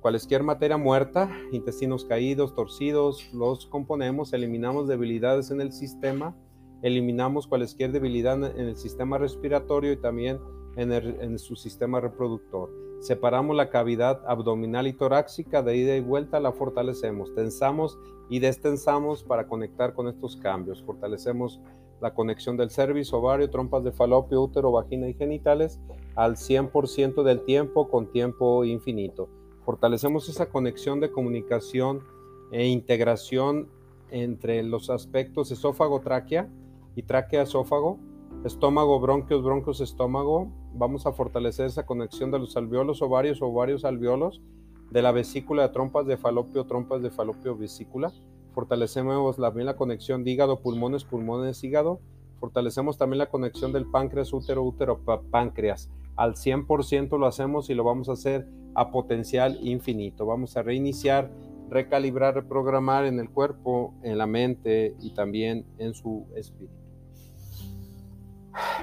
cualquier 0.00 0.42
materia 0.42 0.76
muerta, 0.76 1.30
intestinos 1.52 2.04
caídos, 2.04 2.54
torcidos, 2.54 3.32
los 3.32 3.66
componemos, 3.66 4.32
eliminamos 4.32 4.88
debilidades 4.88 5.50
en 5.50 5.60
el 5.60 5.72
sistema, 5.72 6.36
eliminamos 6.82 7.46
cualquier 7.46 7.92
debilidad 7.92 8.34
en 8.58 8.68
el 8.68 8.76
sistema 8.76 9.16
respiratorio 9.18 9.92
y 9.92 9.96
también 9.96 10.40
en, 10.76 11.38
su 11.38 11.56
sistema 11.56 12.00
reproductor. 12.00 12.70
Separamos 13.00 13.56
la 13.56 13.70
cavidad 13.70 14.22
abdominal 14.26 14.86
y 14.86 14.92
torácica, 14.92 15.62
de 15.62 15.76
ida 15.76 15.96
y 15.96 16.00
vuelta 16.00 16.40
la 16.40 16.52
fortalecemos, 16.52 17.34
tensamos 17.34 17.98
y 18.28 18.38
destensamos 18.38 19.22
para 19.22 19.46
conectar 19.46 19.94
con 19.94 20.08
estos 20.08 20.36
cambios. 20.36 20.82
Fortalecemos 20.82 21.60
la 22.02 22.12
conexión 22.12 22.56
del 22.56 22.70
cervix, 22.70 23.12
ovario, 23.12 23.48
trompas 23.48 23.84
de 23.84 23.92
falopio, 23.92 24.42
útero, 24.42 24.72
vagina 24.72 25.08
y 25.08 25.14
genitales 25.14 25.80
al 26.16 26.36
100% 26.36 27.22
del 27.22 27.44
tiempo 27.44 27.88
con 27.88 28.10
tiempo 28.10 28.64
infinito. 28.64 29.28
Fortalecemos 29.64 30.28
esa 30.28 30.50
conexión 30.50 31.00
de 31.00 31.12
comunicación 31.12 32.02
e 32.50 32.66
integración 32.66 33.68
entre 34.10 34.62
los 34.64 34.90
aspectos 34.90 35.52
esófago-tráquea 35.52 36.50
y 36.96 37.04
tráquea-esófago 37.04 37.98
estómago, 38.44 38.98
bronquios, 38.98 39.42
bronquios, 39.42 39.80
estómago. 39.80 40.50
Vamos 40.74 41.06
a 41.06 41.12
fortalecer 41.12 41.66
esa 41.66 41.86
conexión 41.86 42.30
de 42.30 42.40
los 42.40 42.56
alveolos 42.56 43.00
ovarios 43.02 43.40
o 43.40 43.52
varios 43.52 43.84
alveolos, 43.84 44.42
de 44.90 45.02
la 45.02 45.12
vesícula 45.12 45.62
de 45.62 45.68
trompas 45.68 46.06
de 46.06 46.16
falopio, 46.16 46.66
trompas 46.66 47.02
de 47.02 47.10
falopio, 47.10 47.56
vesícula. 47.56 48.12
Fortalecemos 48.54 49.36
también 49.36 49.66
la 49.66 49.76
conexión 49.76 50.24
de 50.24 50.30
hígado, 50.30 50.60
pulmones, 50.60 51.04
pulmones, 51.04 51.62
hígado. 51.64 52.00
Fortalecemos 52.38 52.98
también 52.98 53.18
la 53.18 53.30
conexión 53.30 53.72
del 53.72 53.86
páncreas, 53.86 54.32
útero, 54.32 54.62
útero, 54.62 55.00
páncreas. 55.30 55.90
al 56.16 56.34
100% 56.34 57.18
lo 57.18 57.26
hacemos 57.26 57.70
y 57.70 57.74
lo 57.74 57.84
vamos 57.84 58.08
a 58.08 58.12
hacer 58.12 58.46
a 58.74 58.90
potencial 58.90 59.58
infinito. 59.62 60.26
Vamos 60.26 60.56
a 60.56 60.62
reiniciar, 60.62 61.30
recalibrar, 61.70 62.34
reprogramar 62.34 63.06
en 63.06 63.18
el 63.18 63.30
cuerpo, 63.30 63.94
en 64.02 64.18
la 64.18 64.26
mente 64.26 64.94
y 65.00 65.14
también 65.14 65.64
en 65.78 65.94
su 65.94 66.26
espíritu. 66.36 66.74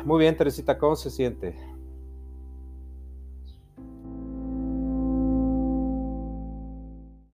Muy 0.03 0.19
bien, 0.19 0.35
Teresita, 0.35 0.77
¿cómo 0.77 0.95
se 0.95 1.11
siente? 1.11 1.55